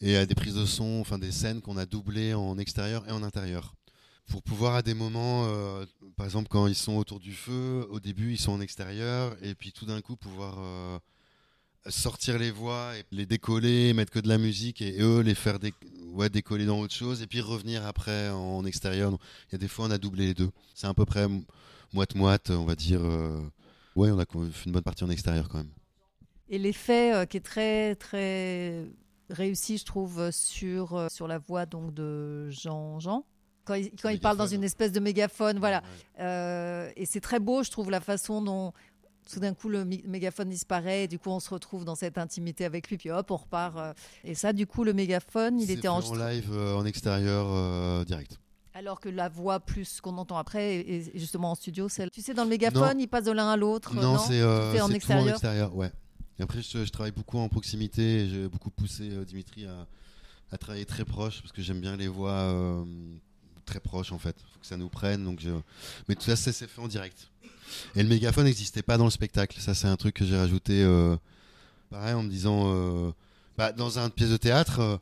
[0.02, 3.12] Et euh, des prises de son, enfin des scènes qu'on a doublées en extérieur et
[3.12, 3.76] en intérieur.
[4.28, 5.86] Pour pouvoir à des moments, euh,
[6.18, 9.56] par exemple quand ils sont autour du feu, au début ils sont en extérieur et
[9.56, 10.58] puis tout d'un coup pouvoir
[11.90, 15.36] sortir les voix et les décoller, mettre que de la musique et, et eux les
[15.36, 15.74] faire dé-
[16.14, 19.12] ouais, décoller dans autre chose et puis revenir après en extérieur.
[19.12, 19.20] Donc,
[19.50, 20.50] Il y a des fois on a doublé les deux.
[20.76, 21.28] C'est à peu près
[21.94, 23.00] moite-moite, on va dire.
[23.04, 23.42] euh,
[23.96, 25.72] Ouais, on a fait une bonne partie en extérieur quand même.
[26.50, 28.86] Et l'effet euh, qui est très, très
[29.30, 33.26] réussi, je trouve, sur, euh, sur la voix donc, de Jean Jean.
[33.66, 35.84] Quand il, quand il parle dans une espèce de mégaphone, voilà.
[36.20, 38.72] Euh, et c'est très beau, je trouve, la façon dont
[39.32, 42.66] tout d'un coup le mégaphone disparaît, et du coup on se retrouve dans cette intimité
[42.66, 43.78] avec lui, puis hop, on repart.
[43.78, 43.94] euh.
[44.24, 46.36] Et ça, du coup, le mégaphone, il C'est était fait en enregistré.
[46.36, 48.40] live, euh, en extérieur, euh, direct.
[48.74, 52.10] Alors que la voix plus qu'on entend après, et et justement en studio, c'est.
[52.12, 53.04] Tu sais, dans le mégaphone, Non.
[53.04, 53.96] il passe de l'un à l'autre.
[53.96, 55.26] Non, c'est euh, Tout est en c'est tout extérieur.
[55.26, 55.92] en extérieur, ouais.
[56.40, 58.22] Et après, je, je travaille beaucoup en proximité.
[58.26, 59.88] et J'ai beaucoup poussé Dimitri à,
[60.52, 62.54] à travailler très proche parce que j'aime bien les voix
[63.66, 64.36] très proches en fait.
[64.54, 65.24] Faut que ça nous prenne.
[65.24, 65.50] Donc je...
[66.08, 67.30] Mais tout ça, c'est c'est fait en direct.
[67.96, 69.60] Et le mégaphone n'existait pas dans le spectacle.
[69.60, 70.84] Ça, c'est un truc que j'ai rajouté.
[70.84, 71.16] euh,
[71.90, 73.12] pareil, en me disant, euh,
[73.58, 74.80] bah, dans une pièce de théâtre.
[74.80, 74.98] euh,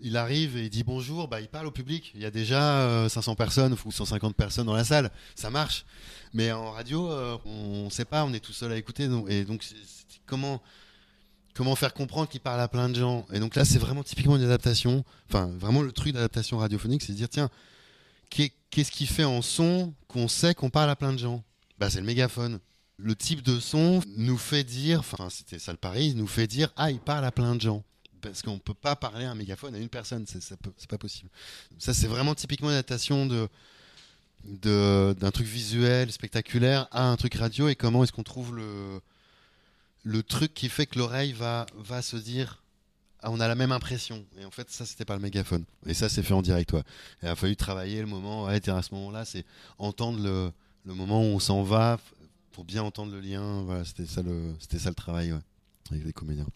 [0.00, 2.12] il arrive et il dit bonjour, bah, il parle au public.
[2.14, 5.10] Il y a déjà euh, 500 personnes ou 150 personnes dans la salle.
[5.34, 5.84] Ça marche.
[6.32, 7.10] Mais en radio,
[7.44, 9.08] on ne sait pas, on est tout seul à écouter.
[9.28, 9.64] et donc,
[10.26, 10.62] comment,
[11.54, 14.36] comment faire comprendre qu'il parle à plein de gens Et donc là, c'est vraiment typiquement
[14.36, 15.04] une adaptation.
[15.28, 17.50] Enfin, vraiment le truc d'adaptation radiophonique, c'est de dire tiens,
[18.30, 21.42] qu'est- qu'est-ce qui fait en son qu'on sait qu'on parle à plein de gens?
[21.78, 22.60] Bah, C'est le mégaphone.
[22.96, 26.72] Le type de son nous fait dire, enfin, c'était ça le pari, nous fait dire
[26.76, 27.84] ah, il parle à plein de gens
[28.20, 31.30] parce qu'on peut pas parler à un mégaphone à une personne, c'est pas possible.
[31.78, 33.48] Ça, c'est vraiment typiquement une adaptation de
[34.44, 39.00] d'un truc visuel, spectaculaire, à un truc radio, et comment est-ce qu'on trouve le
[40.04, 42.62] le truc qui fait que l'oreille va va se dire
[43.20, 44.24] ah, on a la même impression.
[44.38, 45.64] Et en fait, ça, c'était pas le mégaphone.
[45.86, 46.72] Et ça, c'est fait en direct.
[46.74, 46.82] Et
[47.24, 49.44] il a fallu travailler le moment, ouais, à ce moment-là, c'est
[49.78, 50.52] entendre le,
[50.88, 51.98] le moment où on s'en va
[52.52, 53.62] pour bien entendre le lien.
[53.62, 55.34] Voilà, c'était ça le, c'était ça le travail,
[55.90, 56.46] avec les comédiens.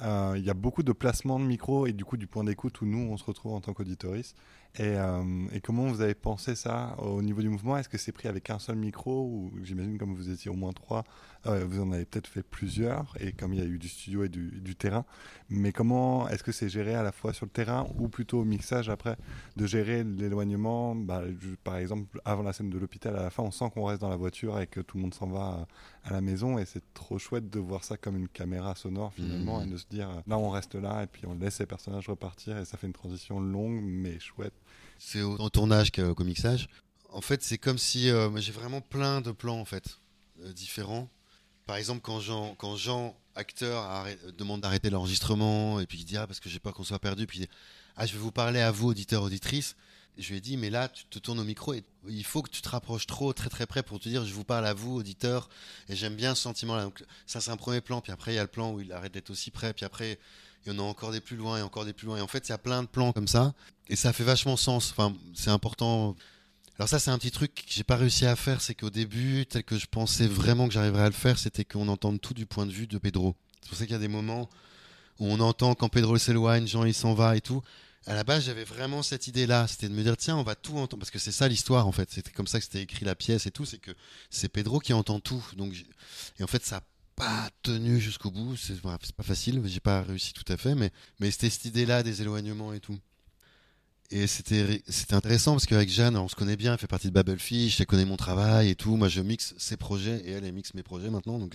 [0.00, 2.80] Euh, Il y a beaucoup de placements de micro et du coup du point d'écoute
[2.80, 4.34] où nous on se retrouve en tant qu'auditoris.
[4.78, 5.22] Et, euh,
[5.52, 7.76] et comment vous avez pensé ça au niveau du mouvement?
[7.76, 10.72] Est-ce que c'est pris avec un seul micro ou j'imagine comme vous étiez au moins
[10.72, 11.02] trois,
[11.46, 14.22] euh, vous en avez peut-être fait plusieurs et comme il y a eu du studio
[14.22, 15.04] et du, du terrain.
[15.50, 18.44] Mais comment est-ce que c'est géré à la fois sur le terrain ou plutôt au
[18.44, 19.16] mixage après
[19.56, 20.94] de gérer l'éloignement?
[20.94, 21.22] Bah,
[21.64, 24.10] Par exemple, avant la scène de l'hôpital, à la fin, on sent qu'on reste dans
[24.10, 25.66] la voiture et que tout le monde s'en va
[26.04, 29.58] à la maison et c'est trop chouette de voir ça comme une caméra sonore finalement
[29.60, 29.68] Mhm.
[29.68, 32.08] et de se dire euh, là on reste là et puis on laisse les personnages
[32.08, 34.54] repartir et ça fait une transition longue mais chouette.
[34.98, 36.68] C'est au tournage qu'au mixage.
[37.10, 39.98] En fait, c'est comme si euh, j'ai vraiment plein de plans en fait
[40.42, 41.08] euh, différents.
[41.66, 46.16] Par exemple, quand Jean, quand Jean acteur, euh, demande d'arrêter l'enregistrement et puis il dit
[46.16, 47.50] ah parce que j'ai peur qu'on soit perdu, puis il dit
[47.96, 49.76] ah je vais vous parler à vous auditeurs auditrices.
[50.16, 52.42] Et je lui ai dit mais là tu te tournes au micro et il faut
[52.42, 54.74] que tu te rapproches trop très très près pour te dire je vous parle à
[54.74, 55.48] vous auditeurs
[55.88, 56.82] et j'aime bien ce sentiment là.
[56.82, 58.92] Donc ça c'est un premier plan puis après il y a le plan où il
[58.92, 60.18] arrête d'être aussi près puis après
[60.66, 62.26] il y en a encore des plus loin et encore des plus loin et en
[62.26, 63.54] fait il y a plein de plans comme ça
[63.88, 64.90] et ça fait vachement sens.
[64.90, 66.16] Enfin c'est important.
[66.78, 69.46] Alors ça c'est un petit truc que j'ai pas réussi à faire, c'est qu'au début,
[69.46, 72.46] tel que je pensais vraiment que j'arriverais à le faire, c'était qu'on entende tout du
[72.46, 73.34] point de vue de Pedro.
[73.62, 74.48] C'est pour ça qu'il y a des moments
[75.18, 77.62] où on entend quand Pedro s'éloigne, Jean il s'en va et tout.
[78.06, 80.78] À la base, j'avais vraiment cette idée-là, c'était de me dire tiens, on va tout
[80.78, 82.10] entendre parce que c'est ça l'histoire en fait.
[82.10, 83.90] C'était comme ça que c'était écrit la pièce et tout, c'est que
[84.30, 85.44] c'est Pedro qui entend tout.
[85.56, 85.74] Donc
[86.38, 86.82] et en fait ça a
[87.16, 91.30] pas tenu jusqu'au bout, c'est pas facile, j'ai pas réussi tout à fait, mais mais
[91.32, 92.98] c'était cette idée-là des éloignements et tout.
[94.10, 94.80] Et c'était
[95.10, 98.06] intéressant parce qu'avec Jeanne, on se connaît bien, elle fait partie de Babelfish, elle connaît
[98.06, 98.96] mon travail et tout.
[98.96, 101.54] Moi, je mixe ses projets et elle, elle mixe mes projets maintenant, donc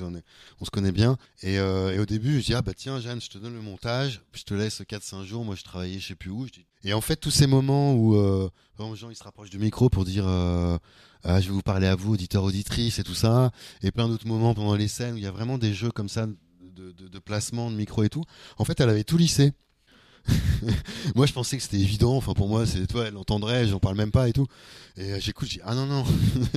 [0.60, 1.18] on, se connaît bien.
[1.42, 3.62] Et, euh, et au début, je dis ah bah tiens Jeanne, je te donne le
[3.62, 5.44] montage, je te laisse 4-5 jours.
[5.44, 6.46] Moi, je travaillais, je sais plus où.
[6.84, 10.06] Et en fait, tous ces moments où euh, Jean il se rapproche du micro pour
[10.06, 10.78] dire euh,
[11.24, 13.52] ah, je vais vous parler à vous, auditeurs, auditrices et tout ça,
[13.82, 16.10] et plein d'autres moments pendant les scènes où il y a vraiment des jeux comme
[16.10, 18.26] ça de, de, de placement de micro et tout.
[18.60, 19.54] En fait, elle avait tout lissé.
[21.16, 22.16] moi, je pensais que c'était évident.
[22.16, 24.48] Enfin, pour moi, c'est toi, elle entendrait, j'en parle même pas et tout.
[24.98, 26.04] Et euh, j'écoute, je dis ah non non,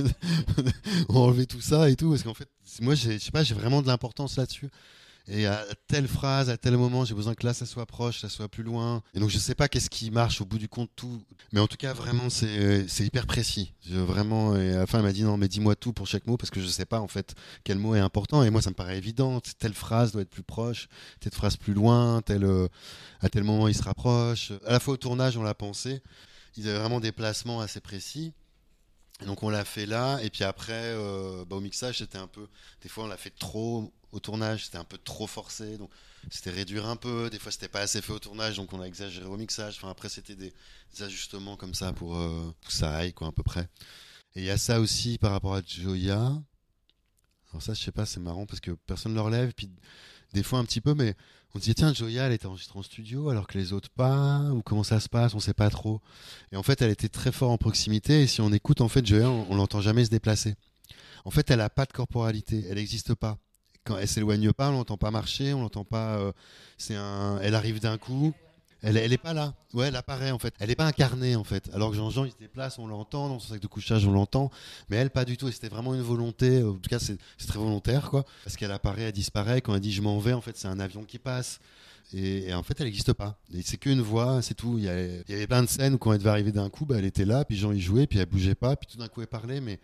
[1.09, 2.49] on va enlever tout ça et tout parce qu'en fait,
[2.81, 4.69] moi, je sais pas, j'ai vraiment de l'importance là-dessus.
[5.29, 8.29] Et à telle phrase, à tel moment, j'ai besoin que là, ça soit proche, ça
[8.29, 9.01] soit plus loin.
[9.13, 11.21] Et donc, je sais pas qu'est-ce qui marche au bout du compte, tout.
[11.51, 13.73] Mais en tout cas, vraiment, c'est c'est hyper précis.
[13.89, 16.37] Vraiment, et à la fin, elle m'a dit non, mais dis-moi tout pour chaque mot
[16.37, 18.43] parce que je sais pas en fait quel mot est important.
[18.43, 19.41] Et moi, ça me paraît évident.
[19.59, 20.87] Telle phrase doit être plus proche,
[21.19, 22.67] telle phrase plus loin, tel, euh,
[23.21, 24.51] à tel moment il se rapproche.
[24.65, 26.01] À la fois au tournage, on l'a pensé.
[26.55, 28.33] Il y avait vraiment des placements assez précis.
[29.25, 32.47] Donc on l'a fait là, et puis après, euh, bah, au mixage, c'était un peu.
[32.81, 35.89] Des fois, on l'a fait trop au tournage, c'était un peu trop forcé, donc
[36.29, 37.29] c'était réduire un peu.
[37.31, 39.77] Des fois, c'était pas assez fait au tournage, donc on a exagéré au mixage.
[39.77, 40.53] Enfin, après, c'était des,
[40.95, 43.67] des ajustements comme ça pour euh, que ça aille, quoi, à peu près.
[44.35, 46.19] Et il y a ça aussi par rapport à Joya.
[47.49, 49.71] Alors, ça, je sais pas, c'est marrant parce que personne ne le relève, puis
[50.37, 51.15] des fois un petit peu, mais
[51.53, 54.39] on se dit, tiens, Joya, elle était enregistrée en studio alors que les autres pas,
[54.53, 55.99] ou comment ça se passe, on sait pas trop.
[56.51, 59.05] Et en fait, elle était très fort en proximité, et si on écoute, en fait,
[59.05, 60.55] Joya, on, on l'entend jamais se déplacer.
[61.25, 63.37] En fait, elle a pas de corporalité, elle n'existe pas.
[63.87, 66.17] quand elle s'éloigne pas, on l'entend pas marcher, on l'entend pas.
[66.17, 66.31] euh,
[66.77, 68.33] c'est un, elle arrive d'un coup.
[68.83, 69.53] Elle, elle est pas là.
[69.73, 70.53] Ouais, elle apparaît en fait.
[70.59, 71.69] Elle est pas incarnée en fait.
[71.73, 74.51] Alors que Jean-Jean, il se déplace, on l'entend dans son sac de couchage, on l'entend.
[74.89, 75.51] Mais elle, pas du tout.
[75.51, 76.63] C'était vraiment une volonté.
[76.63, 77.17] En tout cas, c'est
[77.47, 78.25] très volontaire quoi.
[78.43, 79.61] Parce qu'elle apparaît, elle disparaît.
[79.61, 81.59] Quand elle dit je m'en vais, en fait, c'est un avion qui passe.
[82.13, 83.37] Et, en fait, elle n'existe pas.
[83.63, 84.77] C'est qu'une voix, c'est tout.
[84.77, 86.95] Il y, avait, y plein de scènes où quand elle devait arriver d'un coup, bah,
[86.97, 89.19] elle était là, puis Jean y jouait, puis elle bougeait pas, puis tout d'un coup
[89.19, 89.79] elle parlait, mais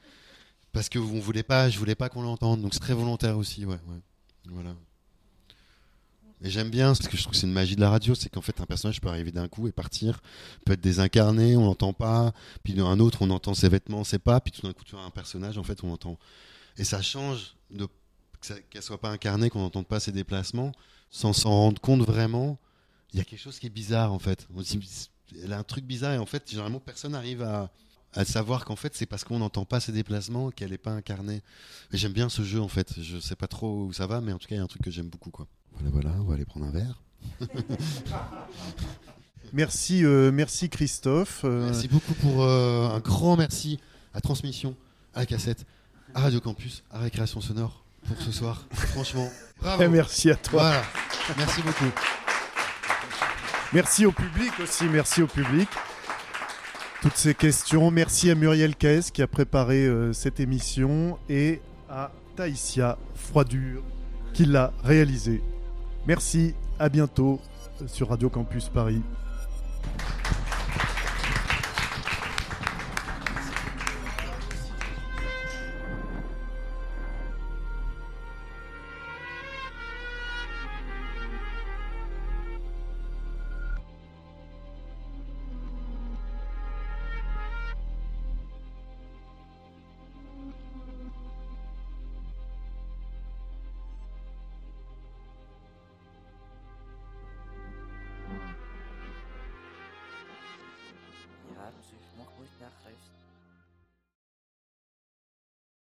[0.72, 2.61] parce que on voulait pas, je voulais pas qu'on l'entende.
[2.61, 3.78] Donc c'est très volontaire aussi, ouais.
[4.49, 4.74] Voilà.
[6.44, 8.28] Et j'aime bien, parce que je trouve que c'est une magie de la radio, c'est
[8.28, 10.22] qu'en fait un personnage peut arriver d'un coup et partir,
[10.65, 12.34] peut être désincarné, on l'entend pas,
[12.64, 14.95] puis un autre on entend ses vêtements, on sait pas, puis tout d'un coup tu
[14.98, 16.20] as un personnage, en fait on entend.
[16.78, 17.88] Et ça change de
[18.70, 20.74] qu'elle soit pas incarnée, qu'on n'entende pas ses déplacements,
[21.10, 22.60] sans s'en rendre compte vraiment.
[23.14, 24.45] Il y a quelque chose qui est bizarre en fait.
[25.41, 27.72] Elle a un truc bizarre et en fait généralement personne n'arrive à,
[28.26, 31.41] savoir qu'en fait c'est parce qu'on n'entend pas ses déplacements qu'elle n'est pas incarnée.
[31.94, 33.02] J'aime bien ce jeu en fait.
[33.02, 34.68] Je sais pas trop où ça va, mais en tout cas il y a un
[34.68, 35.48] truc que j'aime beaucoup quoi.
[35.76, 37.02] Voilà voilà, on va aller prendre un verre.
[39.54, 41.41] Merci, euh, merci Christophe.
[41.44, 43.80] Euh, Merci beaucoup pour euh, un grand merci
[44.16, 44.76] à Transmission,
[45.14, 45.68] à la cassette,
[46.16, 48.66] à Radio Campus, à Récréation Sonore pour ce soir.
[48.72, 49.30] Franchement,
[49.62, 49.84] bravo.
[49.84, 50.64] Et merci à toi.
[50.64, 50.82] Voilà.
[51.38, 51.91] Merci beaucoup.
[53.74, 55.70] Merci au public aussi, merci au public.
[57.04, 57.91] Toutes ces questions.
[57.91, 63.84] Merci à Muriel Caisse qui a préparé euh, cette émission et à Taïsia Froidure
[64.34, 65.44] qui l'a réalisée.
[66.05, 67.39] Merci, à bientôt
[67.88, 69.01] sur Radio Campus Paris.